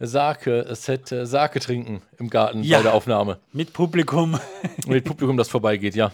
[0.00, 2.78] Sake-Set äh, Sake trinken im Garten Ja.
[2.78, 3.38] bei der Aufnahme.
[3.52, 4.38] Mit Publikum.
[4.86, 6.10] Mit Publikum, das vorbeigeht, ja.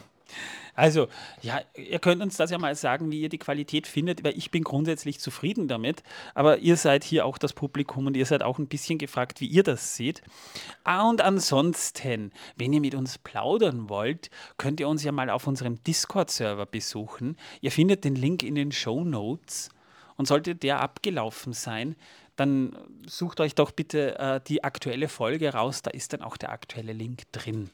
[0.78, 1.08] Also,
[1.42, 4.52] ja, ihr könnt uns das ja mal sagen, wie ihr die Qualität findet, weil ich
[4.52, 6.04] bin grundsätzlich zufrieden damit.
[6.34, 9.48] Aber ihr seid hier auch das Publikum und ihr seid auch ein bisschen gefragt, wie
[9.48, 10.22] ihr das seht.
[10.84, 15.48] Ah, und ansonsten, wenn ihr mit uns plaudern wollt, könnt ihr uns ja mal auf
[15.48, 17.36] unserem Discord-Server besuchen.
[17.60, 19.70] Ihr findet den Link in den Show Notes.
[20.16, 21.96] Und sollte der abgelaufen sein,
[22.36, 22.76] dann
[23.06, 25.82] sucht euch doch bitte äh, die aktuelle Folge raus.
[25.82, 27.70] Da ist dann auch der aktuelle Link drin.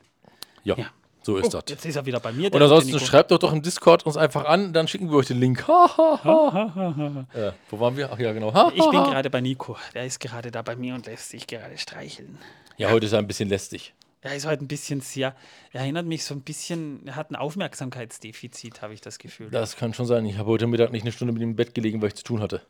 [0.62, 0.90] Ja, Ja.
[1.24, 1.64] So ist das.
[1.68, 2.52] Jetzt ist er wieder bei mir.
[2.52, 5.40] Und ansonsten schreibt doch doch im Discord uns einfach an, dann schicken wir euch den
[5.40, 5.66] Link.
[5.66, 7.26] Ha, ha, ha.
[7.34, 8.10] äh, wo waren wir?
[8.12, 8.48] Ach ja, genau.
[8.74, 9.76] Ich bin gerade bei Nico.
[9.94, 12.38] Der ist gerade da bei mir und lässt sich gerade streicheln.
[12.76, 13.94] Ja, heute ist er ein bisschen lästig.
[14.20, 15.36] Er ist heute ein bisschen sehr,
[15.72, 19.50] er erinnert mich so ein bisschen, er hat ein Aufmerksamkeitsdefizit, habe ich das Gefühl.
[19.50, 20.24] Das kann schon sein.
[20.24, 22.24] Ich habe heute Mittag nicht eine Stunde mit ihm im Bett gelegen, weil ich zu
[22.24, 22.62] tun hatte.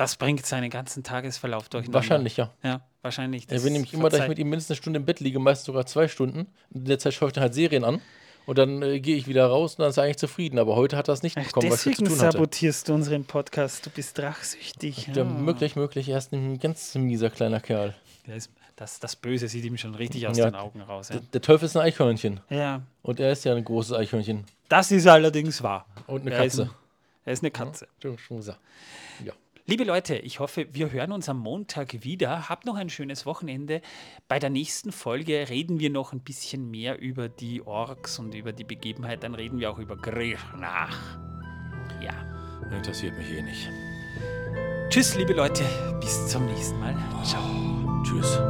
[0.00, 1.94] Das bringt seinen ganzen Tagesverlauf durcheinander.
[1.94, 2.50] Wahrscheinlich, ja.
[2.62, 3.44] Ja, wahrscheinlich.
[3.48, 5.38] Er Das will nämlich immer, dass ich mit ihm mindestens eine Stunde im Bett liege,
[5.38, 6.46] meist sogar zwei Stunden.
[6.72, 8.00] In der Zeit schaue ich dann halt Serien an.
[8.46, 10.58] Und dann äh, gehe ich wieder raus und dann ist er eigentlich zufrieden.
[10.58, 12.32] Aber heute hat er es nicht Ach, bekommen, weil ich zu tun hatte.
[12.32, 13.84] sabotierst du unseren Podcast.
[13.84, 15.08] Du bist rachsüchtig.
[15.08, 15.24] Ja, Ja.
[15.24, 16.08] möglich, möglich.
[16.08, 17.94] Er ist ein ganz mieser kleiner Kerl.
[18.26, 20.46] Ist, das, das Böse sieht ihm schon richtig aus Ja.
[20.50, 21.08] den Augen raus.
[21.08, 22.40] Der, der Teufel ist ein Eichhörnchen.
[22.48, 24.44] ja, Und er ist ja ein großes Eichhörnchen.
[24.70, 25.84] das ist allerdings wahr.
[26.06, 26.70] Und eine Er ist, Katze.
[26.70, 26.76] ein,
[27.26, 27.86] er ist eine Katze.
[28.00, 28.58] Schon gesagt.
[29.22, 29.34] Ja.
[29.70, 32.48] Liebe Leute, ich hoffe, wir hören uns am Montag wieder.
[32.48, 33.82] Habt noch ein schönes Wochenende.
[34.26, 38.52] Bei der nächsten Folge reden wir noch ein bisschen mehr über die Orks und über
[38.52, 39.22] die Begebenheit.
[39.22, 40.98] Dann reden wir auch über Griechenach.
[42.02, 42.14] Ja.
[42.76, 43.70] Interessiert mich eh nicht.
[44.88, 45.62] Tschüss, liebe Leute.
[46.00, 46.96] Bis zum nächsten Mal.
[47.22, 48.02] Ciao.
[48.02, 48.40] Tschüss.